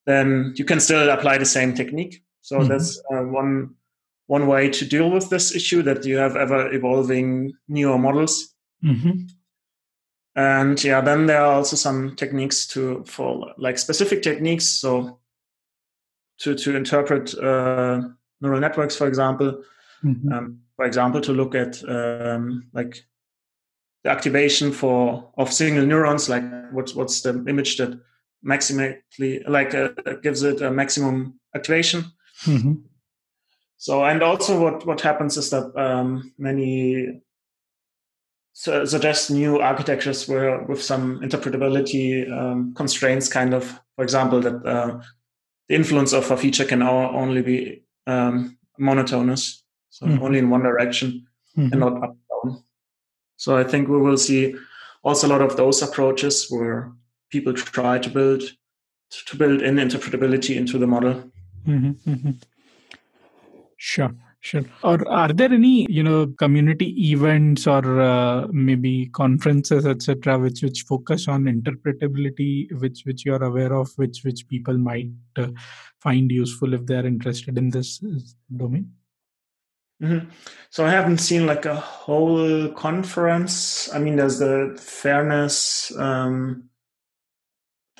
then 0.07 0.55
you 0.57 0.65
can 0.65 0.81
still 0.81 1.11
apply 1.11 1.39
the 1.39 1.45
same 1.45 1.75
technique. 1.75 2.23
So 2.43 2.59
mm-hmm. 2.59 2.69
that's 2.69 3.01
uh, 3.13 3.23
one 3.23 3.75
one 4.29 4.47
way 4.47 4.71
to 4.71 4.85
deal 4.87 5.11
with 5.11 5.29
this 5.29 5.55
issue 5.55 5.83
that 5.83 6.05
you 6.07 6.17
have 6.17 6.37
ever 6.37 6.73
evolving 6.73 7.53
newer 7.69 7.99
models 7.99 8.55
Mm-hmm. 8.85 9.27
And 10.37 10.83
yeah, 10.83 11.01
then 11.01 11.27
there 11.27 11.41
are 11.41 11.55
also 11.55 11.77
some 11.77 12.17
techniques 12.17 12.67
to 12.69 13.05
for 13.05 13.53
like 13.59 13.79
specific 13.79 14.23
techniques. 14.23 14.67
So 14.67 15.19
to 16.41 16.55
to 16.55 16.77
interpret 16.77 17.37
uh, 17.37 18.03
neural 18.41 18.61
networks, 18.61 18.97
for 18.97 19.07
example, 19.07 19.63
mm-hmm. 20.05 20.33
um, 20.33 20.61
for 20.77 20.87
example, 20.87 21.21
to 21.23 21.33
look 21.33 21.55
at 21.55 21.83
um, 21.89 22.69
like 22.73 23.05
the 24.05 24.11
activation 24.11 24.73
for 24.73 25.31
of 25.37 25.53
single 25.53 25.85
neurons, 25.85 26.29
like 26.29 26.45
what's 26.73 26.95
what's 26.95 27.21
the 27.23 27.45
image 27.49 27.77
that 27.79 28.01
maximally 28.47 29.47
like 29.49 29.75
uh, 29.75 29.89
gives 30.23 30.43
it 30.43 30.63
a 30.63 30.71
maximum 30.71 31.39
activation. 31.55 32.05
Mm-hmm. 32.45 32.75
So 33.77 34.05
and 34.05 34.23
also 34.23 34.61
what 34.61 34.87
what 34.87 35.01
happens 35.01 35.37
is 35.37 35.51
that 35.51 35.77
um, 35.77 36.33
many 36.39 37.21
so, 38.61 38.85
suggest 38.85 39.31
new 39.31 39.59
architectures 39.59 40.29
where 40.29 40.63
with 40.65 40.83
some 40.83 41.21
interpretability 41.21 42.31
um, 42.31 42.75
constraints, 42.75 43.27
kind 43.27 43.55
of, 43.55 43.81
for 43.97 44.05
example, 44.05 44.39
that 44.43 44.67
uh, 44.67 45.01
the 45.71 45.75
influence 45.75 46.13
of 46.13 46.31
a 46.31 46.37
feature 46.37 46.67
can 46.67 46.83
only 46.83 47.41
be 47.41 47.83
um, 48.07 48.59
monotonous, 48.79 49.65
so 49.89 50.05
mm-hmm. 50.05 50.23
only 50.23 50.39
in 50.41 50.51
one 50.51 50.63
direction 50.63 51.27
mm-hmm. 51.57 51.73
and 51.73 51.81
not 51.81 52.03
up 52.05 52.15
down. 52.29 52.63
So 53.39 53.57
I 53.57 53.65
think 53.65 53.89
we 53.89 53.97
will 53.97 54.19
see 54.19 54.55
also 55.03 55.27
a 55.27 55.33
lot 55.33 55.41
of 55.41 55.57
those 55.57 55.81
approaches 55.81 56.49
where 56.51 56.93
people 57.31 57.55
try 57.55 57.99
to 57.99 58.11
build 58.11 58.43
to 59.27 59.37
build 59.39 59.63
in 59.63 59.77
interpretability 59.77 60.57
into 60.57 60.77
the 60.77 60.87
model. 60.87 61.15
Mm-hmm. 61.67 62.11
mm-hmm. 62.11 62.31
Sure. 63.79 64.15
Sure. 64.43 64.65
Or 64.83 65.07
are 65.07 65.29
there 65.29 65.53
any, 65.53 65.87
you 65.91 66.03
know, 66.03 66.29
community 66.39 67.13
events 67.13 67.67
or 67.67 68.01
uh, 68.01 68.47
maybe 68.51 69.11
conferences, 69.13 69.85
etc., 69.85 70.39
which 70.39 70.63
which 70.63 70.83
focus 70.89 71.29
on 71.29 71.45
interpretability, 71.45 72.73
which 72.81 73.03
which 73.05 73.27
you 73.27 73.35
are 73.35 73.45
aware 73.45 73.75
of, 73.75 73.91
which 73.97 74.23
which 74.25 74.49
people 74.49 74.79
might 74.79 75.11
uh, 75.37 75.49
find 76.01 76.31
useful 76.33 76.73
if 76.73 76.87
they 76.87 76.97
are 76.97 77.07
interested 77.07 77.59
in 77.59 77.69
this 77.69 78.03
domain? 78.57 78.91
Mm-hmm. 80.03 80.31
So 80.71 80.87
I 80.87 80.91
haven't 80.91 81.19
seen 81.19 81.45
like 81.45 81.67
a 81.67 81.75
whole 81.75 82.71
conference. 82.71 83.93
I 83.93 83.99
mean, 83.99 84.17
there's 84.17 84.39
the 84.39 84.75
fairness, 84.81 85.95
um, 85.99 86.70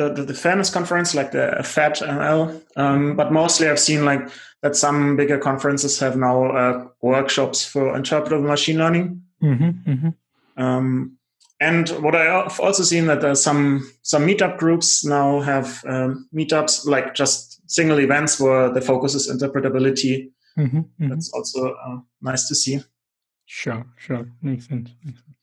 the, 0.01 0.09
the, 0.15 0.23
the 0.23 0.35
fairness 0.35 0.71
conference, 0.71 1.15
like 1.15 1.33
the 1.33 1.57
FATML, 1.61 2.63
um, 2.77 3.17
but 3.17 3.33
mostly 3.33 3.69
I've 3.69 3.79
seen 3.79 4.05
like 4.07 4.29
that 4.63 4.75
some 4.75 5.17
bigger 5.17 5.39
conferences 5.39 5.99
have 5.99 6.17
now 6.17 6.47
uh, 6.47 6.89
workshops 7.03 7.65
for 7.65 7.93
interpretable 7.95 8.47
machine 8.47 8.79
learning. 8.79 9.23
Mm-hmm, 9.43 9.91
mm-hmm. 9.91 10.63
Um, 10.63 11.19
and 11.61 11.91
what 12.03 12.15
I've 12.15 12.59
also 12.61 12.83
seen 12.83 13.07
that 13.07 13.21
there's 13.21 13.43
some 13.43 13.93
some 14.03 14.27
meetup 14.27 14.57
groups 14.57 15.05
now 15.05 15.41
have 15.41 15.85
um, 15.87 16.29
meetups 16.35 16.87
like 16.87 17.15
just 17.15 17.61
single 17.71 18.01
events 18.01 18.41
where 18.41 18.73
the 18.73 18.81
focus 18.81 19.15
is 19.15 19.31
interpretability, 19.31 20.31
mm-hmm, 20.59 20.79
mm-hmm. 20.79 21.09
that's 21.09 21.31
also 21.35 21.75
uh, 21.75 21.99
nice 22.23 22.49
to 22.49 22.55
see. 22.55 22.81
Sure, 23.45 23.85
sure, 23.99 24.27
makes 24.41 24.67
sense. 24.69 24.91
Makes 25.05 25.21
sense. 25.21 25.37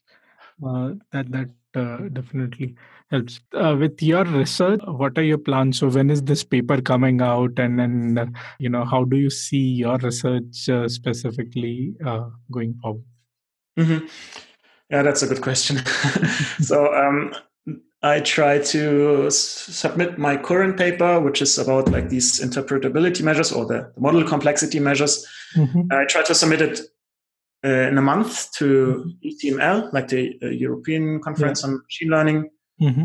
Uh, 0.66 0.94
that 1.12 1.30
that 1.30 1.50
uh, 1.76 2.08
definitely 2.08 2.74
helps. 3.10 3.40
Uh, 3.54 3.76
with 3.78 4.02
your 4.02 4.24
research, 4.24 4.80
what 4.86 5.16
are 5.18 5.22
your 5.22 5.38
plans? 5.38 5.78
So 5.78 5.88
when 5.88 6.10
is 6.10 6.22
this 6.22 6.44
paper 6.44 6.80
coming 6.80 7.20
out, 7.20 7.58
and 7.58 7.78
then 7.78 8.18
uh, 8.18 8.26
you 8.58 8.68
know 8.68 8.84
how 8.84 9.04
do 9.04 9.16
you 9.16 9.30
see 9.30 9.58
your 9.58 9.98
research 9.98 10.68
uh, 10.68 10.88
specifically 10.88 11.94
uh, 12.04 12.28
going 12.50 12.74
forward? 12.82 13.04
Mm-hmm. 13.78 14.06
Yeah, 14.90 15.02
that's 15.02 15.22
a 15.22 15.26
good 15.26 15.42
question. 15.42 15.78
so 16.60 16.92
um, 16.94 17.34
I 18.02 18.20
try 18.20 18.58
to 18.58 19.26
s- 19.26 19.36
submit 19.36 20.18
my 20.18 20.36
current 20.36 20.76
paper, 20.76 21.20
which 21.20 21.42
is 21.42 21.58
about 21.58 21.90
like 21.90 22.08
these 22.08 22.40
interpretability 22.40 23.22
measures 23.22 23.52
or 23.52 23.66
the 23.66 23.92
model 23.98 24.24
complexity 24.24 24.80
measures. 24.80 25.26
Mm-hmm. 25.56 25.92
I 25.92 26.04
try 26.06 26.22
to 26.22 26.34
submit 26.34 26.62
it 26.62 26.80
uh, 27.64 27.88
in 27.88 27.98
a 27.98 28.02
month 28.02 28.52
to 28.52 29.14
mm-hmm. 29.22 29.58
ECML, 29.58 29.92
like 29.92 30.08
the 30.08 30.38
uh, 30.42 30.46
European 30.46 31.20
Conference 31.20 31.62
yeah. 31.62 31.68
on 31.68 31.82
Machine 31.82 32.08
Learning. 32.08 32.50
Mm-hmm. 32.80 33.04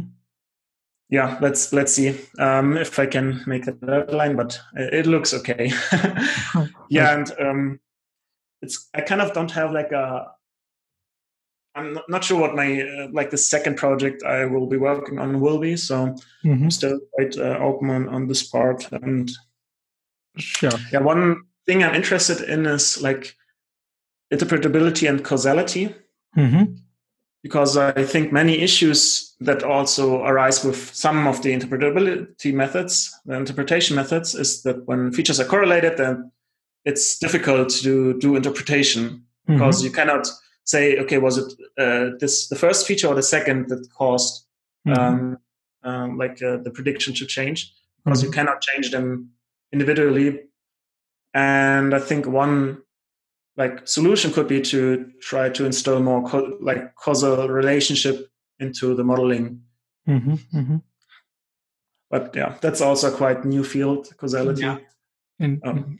Yeah, 1.09 1.37
let's 1.41 1.73
let's 1.73 1.93
see 1.93 2.19
um, 2.39 2.77
if 2.77 2.97
I 2.97 3.05
can 3.05 3.43
make 3.45 3.65
the 3.65 3.73
deadline, 3.73 4.35
but 4.35 4.59
it 4.75 5.05
looks 5.05 5.33
okay. 5.33 5.71
yeah, 6.89 7.13
and 7.13 7.31
um, 7.39 7.79
it's 8.61 8.89
I 8.93 9.01
kind 9.01 9.21
of 9.21 9.33
don't 9.33 9.51
have 9.51 9.71
like 9.71 9.91
a 9.91 10.31
I'm 11.75 11.97
not 12.07 12.23
sure 12.23 12.39
what 12.39 12.55
my 12.55 12.81
uh, 12.81 13.07
like 13.11 13.31
the 13.31 13.37
second 13.37 13.77
project 13.77 14.23
I 14.23 14.45
will 14.45 14.67
be 14.67 14.77
working 14.77 15.19
on 15.19 15.39
will 15.41 15.59
be. 15.59 15.75
So 15.75 16.15
mm-hmm. 16.45 16.63
I'm 16.63 16.71
still 16.71 16.99
quite 17.13 17.37
uh, 17.37 17.57
open 17.59 17.89
on, 17.89 18.07
on 18.09 18.27
this 18.27 18.43
part. 18.43 18.91
And 18.91 19.31
sure, 20.37 20.71
yeah, 20.91 20.99
one 20.99 21.43
thing 21.65 21.83
I'm 21.83 21.95
interested 21.95 22.41
in 22.41 22.65
is 22.65 23.01
like 23.01 23.35
interpretability 24.31 25.09
and 25.09 25.23
causality, 25.23 25.95
mm-hmm. 26.37 26.75
Because 27.43 27.75
I 27.75 28.05
think 28.05 28.31
many 28.31 28.59
issues 28.59 29.35
that 29.41 29.63
also 29.63 30.23
arise 30.23 30.63
with 30.63 30.95
some 30.95 31.27
of 31.27 31.43
the 31.43 31.53
interpretability 31.53 32.53
methods, 32.53 33.13
the 33.25 33.35
interpretation 33.35 33.97
methods, 33.97 34.33
is 34.33 34.63
that 34.63 34.87
when 34.87 35.11
features 35.11 35.41
are 35.41 35.45
correlated, 35.45 35.97
then 35.97 36.31
it's 36.85 37.19
difficult 37.19 37.69
to 37.69 38.17
do 38.19 38.37
interpretation 38.37 39.03
mm-hmm. 39.03 39.53
because 39.53 39.83
you 39.83 39.91
cannot 39.91 40.27
say, 40.63 40.97
okay, 40.99 41.17
was 41.17 41.37
it 41.37 41.53
uh, 41.77 42.15
this 42.19 42.47
the 42.47 42.55
first 42.55 42.87
feature 42.87 43.07
or 43.07 43.15
the 43.15 43.21
second 43.21 43.67
that 43.67 43.85
caused 43.91 44.45
mm-hmm. 44.87 44.99
um, 44.99 45.37
um, 45.83 46.17
like 46.17 46.41
uh, 46.41 46.57
the 46.63 46.71
prediction 46.71 47.13
to 47.15 47.25
change? 47.25 47.73
Because 48.05 48.19
mm-hmm. 48.19 48.27
you 48.27 48.31
cannot 48.31 48.61
change 48.61 48.91
them 48.91 49.31
individually. 49.73 50.39
And 51.33 51.93
I 51.93 51.99
think 51.99 52.25
one 52.25 52.83
like 53.57 53.87
solution 53.87 54.31
could 54.31 54.47
be 54.47 54.61
to 54.61 55.11
try 55.21 55.49
to 55.49 55.65
install 55.65 55.99
more 55.99 56.27
co- 56.27 56.57
like 56.61 56.95
causal 56.95 57.47
relationship 57.47 58.27
into 58.59 58.95
the 58.95 59.03
modeling. 59.03 59.61
Mm-hmm. 60.07 60.33
mm-hmm. 60.33 60.77
But 62.09 62.35
yeah, 62.35 62.55
that's 62.61 62.81
also 62.81 63.15
quite 63.15 63.43
new 63.43 63.63
field, 63.63 64.13
causality. 64.17 64.61
Yeah. 64.61 64.77
In, 65.39 65.59
um, 65.63 65.99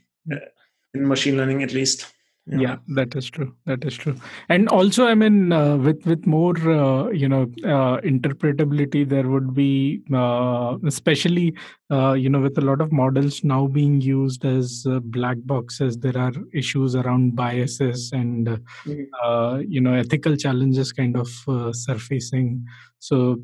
in 0.94 1.08
machine 1.08 1.36
learning, 1.36 1.64
at 1.64 1.72
least 1.72 2.06
yeah. 2.46 2.58
yeah. 2.58 2.76
that 2.88 3.14
is 3.16 3.30
true 3.30 3.54
that 3.64 3.84
is 3.84 3.96
true 3.96 4.14
and 4.48 4.68
also 4.68 5.06
i 5.06 5.14
mean 5.14 5.50
uh, 5.52 5.76
with 5.76 6.04
with 6.04 6.26
more 6.26 6.56
uh, 6.70 7.08
you 7.08 7.28
know 7.28 7.42
uh, 7.64 7.98
interpretability 8.02 9.08
there 9.08 9.28
would 9.28 9.54
be 9.54 10.02
uh, 10.12 10.76
especially 10.86 11.54
uh, 11.90 12.12
you 12.12 12.28
know 12.28 12.40
with 12.40 12.58
a 12.58 12.60
lot 12.60 12.80
of 12.80 12.92
models 12.92 13.42
now 13.44 13.66
being 13.66 14.00
used 14.00 14.44
as 14.44 14.86
uh, 14.88 15.00
black 15.00 15.38
boxes 15.44 15.96
there 15.98 16.18
are 16.18 16.32
issues 16.52 16.94
around 16.94 17.34
biases 17.34 18.10
and 18.12 18.46
mm-hmm. 18.46 19.62
you 19.66 19.80
know 19.80 19.94
ethical 19.94 20.36
challenges 20.36 20.92
kind 20.92 21.16
of 21.16 21.28
surfacing 21.74 22.64
so 22.98 23.36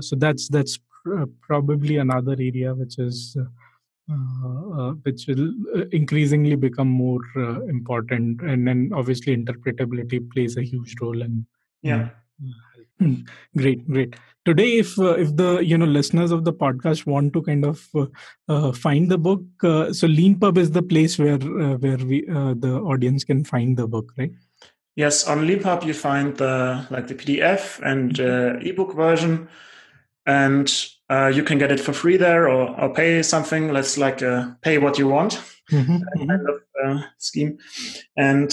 so 0.00 0.16
that's 0.16 0.48
that's 0.48 0.78
pr- 1.04 1.24
probably 1.40 1.96
another 1.98 2.32
area 2.32 2.74
which 2.74 2.98
is 2.98 3.36
which 5.02 5.26
will 5.26 5.52
uh, 5.76 5.84
increasingly 5.92 6.56
become 6.56 6.88
more 6.88 7.20
important 7.68 8.40
and 8.42 8.66
then 8.66 8.90
obviously 8.94 9.36
interpretability 9.36 10.28
plays 10.30 10.56
a 10.56 10.62
huge 10.62 10.94
role 11.00 11.22
in 11.22 11.46
yeah. 11.82 12.10
great 13.56 13.88
great. 13.88 14.14
Today 14.44 14.78
if 14.78 14.98
uh, 14.98 15.14
if 15.14 15.34
the 15.36 15.58
you 15.58 15.76
know 15.76 15.86
listeners 15.86 16.30
of 16.30 16.44
the 16.44 16.52
podcast 16.52 17.06
want 17.06 17.32
to 17.32 17.42
kind 17.42 17.64
of 17.64 17.86
uh, 17.94 18.06
uh, 18.48 18.72
find 18.72 19.10
the 19.10 19.18
book 19.18 19.42
so 19.60 20.06
leanpub 20.06 20.58
is 20.58 20.70
the 20.72 20.82
place 20.82 21.18
where 21.18 21.38
where 21.38 21.98
we 21.98 22.24
the 22.26 22.80
audience 22.84 23.24
can 23.24 23.44
find 23.44 23.76
the 23.76 23.86
book 23.86 24.12
right? 24.18 24.32
Yes 24.96 25.26
on 25.26 25.46
leanpub 25.46 25.84
you 25.84 25.94
find 25.94 26.36
the 26.36 26.86
like 26.90 27.08
the 27.08 27.14
pdf 27.14 27.80
and 27.82 28.14
mm-hmm. 28.14 28.66
ebook 28.66 28.94
version. 28.94 29.48
And 30.26 30.70
uh, 31.10 31.26
you 31.26 31.42
can 31.42 31.58
get 31.58 31.72
it 31.72 31.80
for 31.80 31.92
free 31.92 32.16
there 32.16 32.48
or, 32.48 32.80
or 32.80 32.94
pay 32.94 33.22
something. 33.22 33.72
Let's 33.72 33.98
like 33.98 34.22
uh, 34.22 34.52
pay 34.62 34.78
what 34.78 34.98
you 34.98 35.08
want 35.08 35.32
mm-hmm, 35.70 35.96
mm-hmm. 35.96 36.28
kind 36.28 36.48
of 36.48 36.60
uh, 36.84 37.02
scheme. 37.18 37.58
And 38.16 38.52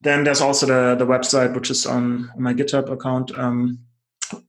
then 0.00 0.24
there's 0.24 0.40
also 0.40 0.66
the, 0.66 0.96
the 0.96 1.06
website, 1.06 1.54
which 1.54 1.70
is 1.70 1.86
on, 1.86 2.30
on 2.34 2.42
my 2.42 2.54
GitHub 2.54 2.90
account. 2.90 3.36
Um, 3.38 3.80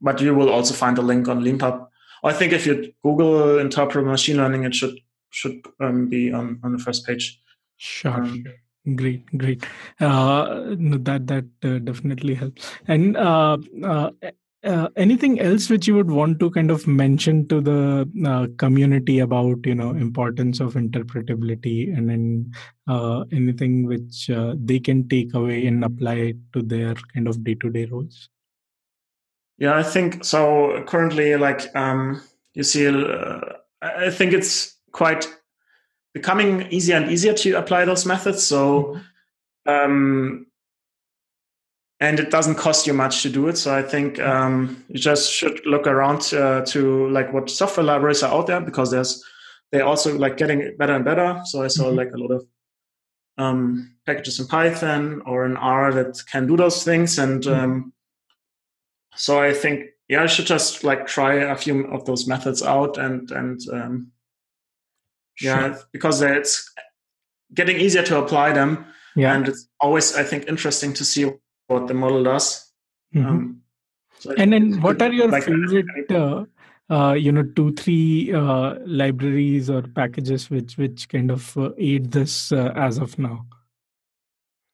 but 0.02 0.22
you 0.22 0.34
will 0.34 0.50
also 0.50 0.74
find 0.74 0.98
a 0.98 1.02
link 1.02 1.28
on 1.28 1.42
Leanpub. 1.42 1.88
I 2.24 2.34
think 2.34 2.54
if 2.54 2.66
you 2.66 2.94
Google 3.04 3.60
interpret 3.60 4.06
machine 4.06 4.38
learning, 4.38 4.64
it 4.64 4.76
should 4.76 4.98
should 5.32 5.66
um, 5.80 6.08
be 6.08 6.32
on, 6.32 6.60
on 6.64 6.74
the 6.74 6.78
first 6.78 7.06
page. 7.06 7.42
Sure. 7.78 8.12
Um, 8.12 8.44
great 8.96 9.26
great 9.38 9.64
uh, 10.00 10.46
that 10.76 11.28
that 11.28 11.46
uh, 11.64 11.78
definitely 11.80 12.34
helps 12.34 12.74
and 12.88 13.16
uh, 13.16 13.58
uh 14.64 14.90
anything 14.96 15.40
else 15.40 15.70
which 15.70 15.88
you 15.88 15.96
would 15.96 16.12
want 16.12 16.40
to 16.40 16.50
kind 16.52 16.70
of 16.70 16.86
mention 16.86 17.48
to 17.48 17.60
the 17.62 18.08
uh, 18.28 18.46
community 18.58 19.20
about 19.20 19.58
you 19.66 19.74
know 19.74 19.92
importance 19.92 20.60
of 20.60 20.76
interpretability 20.76 21.96
and 21.96 22.10
then 22.10 22.52
uh, 22.88 23.24
anything 23.32 23.86
which 23.88 24.30
uh, 24.30 24.54
they 24.58 24.80
can 24.80 25.08
take 25.08 25.34
away 25.34 25.66
and 25.66 25.84
apply 25.84 26.34
to 26.54 26.62
their 26.62 26.94
kind 27.14 27.28
of 27.28 27.44
day-to-day 27.44 27.86
roles 27.86 28.30
yeah 29.58 29.76
i 29.76 29.84
think 29.84 30.24
so 30.24 30.84
currently 30.88 31.36
like 31.36 31.76
um, 31.76 32.22
you 32.54 32.64
see 32.64 32.88
uh, 32.88 33.40
i 33.82 34.12
think 34.12 34.32
it's 34.32 34.78
quite 34.92 35.28
becoming 36.14 36.68
easier 36.72 36.98
and 36.98 37.12
easier 37.12 37.34
to 37.34 37.54
apply 37.54 37.84
those 37.86 38.06
methods 38.06 38.44
so 38.44 39.00
mm-hmm. 39.66 39.92
um, 39.92 40.46
and 42.02 42.20
it 42.20 42.32
doesn't 42.32 42.56
cost 42.56 42.88
you 42.88 42.94
much 42.94 43.22
to 43.22 43.30
do 43.30 43.48
it. 43.48 43.58
So 43.58 43.74
I 43.74 43.84
think 43.84 44.20
um, 44.20 44.84
you 44.90 45.00
just 45.00 45.32
should 45.32 45.64
look 45.68 45.86
around 45.86 46.34
uh, 46.34 46.66
to 46.66 47.08
like 47.10 47.32
what 47.32 47.50
software 47.50 47.86
libraries 47.86 48.24
are 48.24 48.34
out 48.34 48.48
there 48.48 48.60
because 48.60 48.90
there's 48.90 49.24
they're 49.72 49.86
also 49.86 50.18
like 50.18 50.36
getting 50.36 50.76
better 50.78 50.96
and 50.96 51.06
better. 51.06 51.40
So 51.46 51.64
I 51.64 51.68
saw 51.68 51.86
mm-hmm. 51.86 51.98
like 51.98 52.12
a 52.12 52.18
lot 52.18 52.32
of 52.32 52.48
um, 53.38 53.96
packages 54.06 54.40
in 54.40 54.48
Python 54.48 55.22
or 55.28 55.46
in 55.46 55.56
R 55.56 55.94
that 55.94 56.20
can 56.30 56.48
do 56.48 56.58
those 56.58 56.84
things, 56.84 57.20
and 57.20 57.44
mm-hmm. 57.44 57.64
um, 57.64 57.94
so 59.16 59.40
I 59.40 59.54
think 59.54 59.86
yeah, 60.10 60.24
I 60.24 60.26
should 60.26 60.48
just 60.48 60.84
like 60.84 61.06
try 61.06 61.36
a 61.36 61.56
few 61.56 61.86
of 61.86 62.06
those 62.06 62.28
methods 62.28 62.64
out 62.64 62.98
and 62.98 63.30
and 63.30 63.62
um, 63.72 64.12
yeah, 65.40 65.74
sure. 65.74 65.84
because 65.94 66.22
it's 66.24 66.68
getting 67.54 67.80
easier 67.80 68.04
to 68.04 68.18
apply 68.18 68.54
them. 68.54 68.88
Yeah, 69.16 69.36
and 69.36 69.48
it's 69.48 69.68
always 69.80 70.16
I 70.16 70.24
think 70.24 70.48
interesting 70.48 70.94
to 70.94 71.06
see 71.06 71.32
what 71.72 71.88
the 71.88 71.94
model 71.94 72.24
does. 72.24 72.72
Mm-hmm. 73.16 73.28
Um, 73.28 73.62
so 74.20 74.34
and 74.38 74.54
then, 74.54 74.82
what 74.82 75.02
are 75.02 75.12
your 75.12 75.28
like 75.28 75.44
favorite, 75.44 76.12
uh, 76.12 76.46
uh, 76.90 77.14
you 77.14 77.32
know, 77.32 77.44
two 77.44 77.74
three 77.74 78.32
uh, 78.34 78.76
libraries 78.86 79.70
or 79.70 79.82
packages 79.82 80.50
which 80.50 80.78
which 80.78 81.10
kind 81.10 81.32
of 81.32 81.58
uh, 81.58 81.72
aid 81.78 82.12
this 82.12 82.52
uh, 82.52 82.72
as 82.76 82.98
of 83.00 83.18
now? 83.18 83.46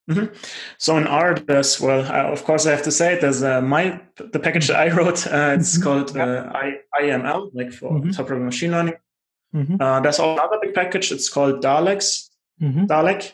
Mm-hmm. 0.09 0.33
So 0.77 0.97
in 0.97 1.07
R, 1.07 1.35
there's 1.35 1.79
well, 1.79 2.01
uh, 2.01 2.31
of 2.31 2.43
course, 2.43 2.65
I 2.65 2.71
have 2.71 2.83
to 2.83 2.91
say 2.91 3.13
it. 3.13 3.21
There's 3.21 3.41
my 3.41 4.01
the 4.17 4.39
package 4.39 4.67
that 4.67 4.77
I 4.77 4.89
wrote. 4.95 5.25
it's 5.25 5.77
mm-hmm. 5.77 5.83
called. 5.83 6.17
I, 6.17 6.79
IML, 6.99 7.51
like 7.53 7.71
for 7.71 7.91
mm-hmm. 7.91 8.11
top-level 8.11 8.43
machine 8.43 8.71
learning. 8.71 8.95
Mm-hmm. 9.55 10.03
there's 10.03 10.19
another 10.19 10.57
big 10.61 10.73
package. 10.73 11.11
It's 11.11 11.29
called 11.29 11.63
Dalex. 11.63 12.29
Mm-hmm. 12.61 12.85
Dalex, 12.85 13.33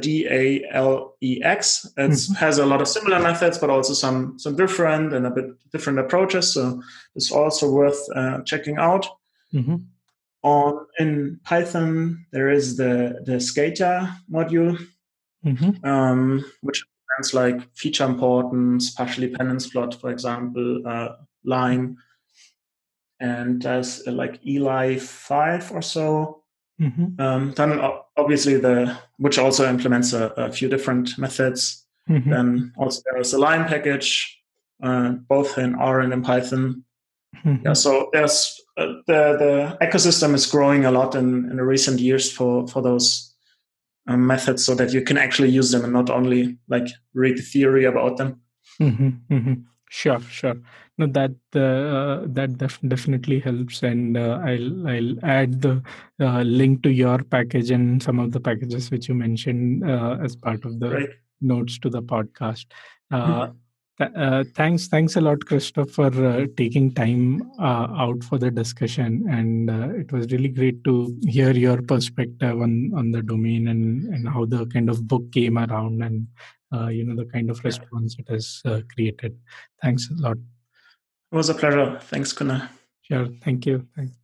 D 0.00 0.26
A 0.28 0.64
L 0.70 1.16
E 1.20 1.40
X. 1.42 1.86
It 1.96 2.10
mm-hmm. 2.10 2.34
has 2.34 2.58
a 2.58 2.66
lot 2.66 2.80
of 2.80 2.88
similar 2.88 3.20
methods, 3.20 3.58
but 3.58 3.70
also 3.70 3.94
some 3.94 4.38
some 4.38 4.56
different 4.56 5.12
and 5.12 5.26
a 5.26 5.30
bit 5.30 5.46
different 5.72 5.98
approaches. 5.98 6.54
So 6.54 6.82
it's 7.14 7.32
also 7.32 7.70
worth 7.70 8.00
uh, 8.14 8.42
checking 8.42 8.78
out. 8.78 9.06
Mm-hmm. 9.52 9.76
On 10.44 10.86
in 10.98 11.40
Python, 11.44 12.26
there 12.32 12.50
is 12.50 12.76
the 12.76 13.22
the 13.24 13.40
Skater 13.40 14.08
module, 14.30 14.78
mm-hmm. 15.44 15.84
um, 15.84 16.44
which 16.62 16.84
has 17.16 17.34
like 17.34 17.60
feature 17.74 18.04
importance, 18.04 18.90
partial 18.90 19.22
dependence 19.22 19.68
plot, 19.68 19.94
for 20.00 20.10
example, 20.10 20.82
uh, 20.86 21.10
LIME, 21.44 21.96
and 23.20 23.62
there's 23.62 24.06
uh, 24.06 24.12
like 24.12 24.42
ELI5 24.42 25.72
or 25.72 25.82
so 25.82 26.41
Mm-hmm. 26.82 27.20
Um, 27.20 27.52
then 27.52 27.80
obviously 28.16 28.56
the 28.58 28.98
which 29.18 29.38
also 29.38 29.68
implements 29.68 30.12
a, 30.12 30.26
a 30.36 30.50
few 30.50 30.68
different 30.68 31.16
methods. 31.16 31.86
Mm-hmm. 32.10 32.30
Then 32.30 32.72
also 32.76 33.02
there's 33.12 33.32
a 33.32 33.38
LIME 33.38 33.66
package, 33.66 34.36
uh, 34.82 35.10
both 35.10 35.58
in 35.58 35.76
R 35.76 36.00
and 36.00 36.12
in 36.12 36.22
Python. 36.22 36.84
Mm-hmm. 37.36 37.66
Yeah, 37.66 37.72
so 37.74 38.10
there's 38.12 38.60
uh, 38.76 38.86
the 39.06 39.36
the 39.38 39.78
ecosystem 39.80 40.34
is 40.34 40.46
growing 40.46 40.84
a 40.84 40.90
lot 40.90 41.14
in 41.14 41.48
in 41.50 41.56
the 41.56 41.64
recent 41.64 42.00
years 42.00 42.32
for 42.32 42.66
for 42.66 42.82
those 42.82 43.32
um, 44.08 44.26
methods, 44.26 44.64
so 44.64 44.74
that 44.74 44.92
you 44.92 45.02
can 45.02 45.16
actually 45.16 45.50
use 45.50 45.70
them 45.70 45.84
and 45.84 45.92
not 45.92 46.10
only 46.10 46.58
like 46.68 46.88
read 47.14 47.38
the 47.38 47.42
theory 47.42 47.84
about 47.84 48.16
them. 48.16 48.40
Mm-hmm, 49.92 50.10
mm-hmm. 50.10 50.20
Sure, 50.20 50.20
sure. 50.20 50.56
No, 50.98 51.06
that 51.06 51.32
uh, 51.54 52.26
that 52.28 52.58
def- 52.58 52.80
definitely 52.88 53.40
helps, 53.40 53.82
and 53.82 54.16
uh, 54.16 54.40
I'll 54.44 54.88
I'll 54.88 55.24
add 55.24 55.62
the 55.62 55.82
uh, 56.20 56.42
link 56.42 56.82
to 56.82 56.90
your 56.90 57.18
package 57.24 57.70
and 57.70 58.02
some 58.02 58.18
of 58.18 58.32
the 58.32 58.40
packages 58.40 58.90
which 58.90 59.08
you 59.08 59.14
mentioned 59.14 59.88
uh, 59.88 60.18
as 60.22 60.36
part 60.36 60.64
of 60.64 60.80
the 60.80 60.90
right. 60.90 61.08
notes 61.40 61.78
to 61.80 61.90
the 61.90 62.02
podcast. 62.02 62.66
Uh, 63.10 63.48
mm-hmm. 63.48 63.56
Uh, 64.00 64.44
thanks, 64.56 64.88
thanks 64.88 65.16
a 65.16 65.20
lot, 65.20 65.44
Christoph, 65.44 65.90
for 65.90 66.06
uh, 66.26 66.46
taking 66.56 66.92
time 66.92 67.42
uh, 67.60 67.86
out 67.96 68.24
for 68.24 68.38
the 68.38 68.50
discussion, 68.50 69.24
and 69.30 69.70
uh, 69.70 69.90
it 69.90 70.10
was 70.10 70.32
really 70.32 70.48
great 70.48 70.82
to 70.84 71.16
hear 71.28 71.52
your 71.52 71.82
perspective 71.82 72.60
on 72.60 72.90
on 72.96 73.12
the 73.12 73.22
domain 73.22 73.68
and 73.68 74.12
and 74.14 74.28
how 74.28 74.44
the 74.46 74.66
kind 74.66 74.90
of 74.90 75.06
book 75.06 75.30
came 75.32 75.58
around, 75.58 76.02
and 76.02 76.26
uh, 76.72 76.88
you 76.88 77.04
know 77.04 77.16
the 77.16 77.30
kind 77.30 77.50
of 77.50 77.62
response 77.64 78.16
it 78.18 78.28
has 78.28 78.62
uh, 78.64 78.80
created. 78.94 79.38
Thanks 79.80 80.08
a 80.10 80.14
lot. 80.22 80.36
It 81.32 81.36
was 81.36 81.48
a 81.48 81.54
pleasure. 81.54 81.98
Thanks, 82.00 82.32
Kunal. 82.32 82.68
Sure. 83.02 83.28
Thank 83.42 83.66
you. 83.66 83.86
Thanks. 83.96 84.21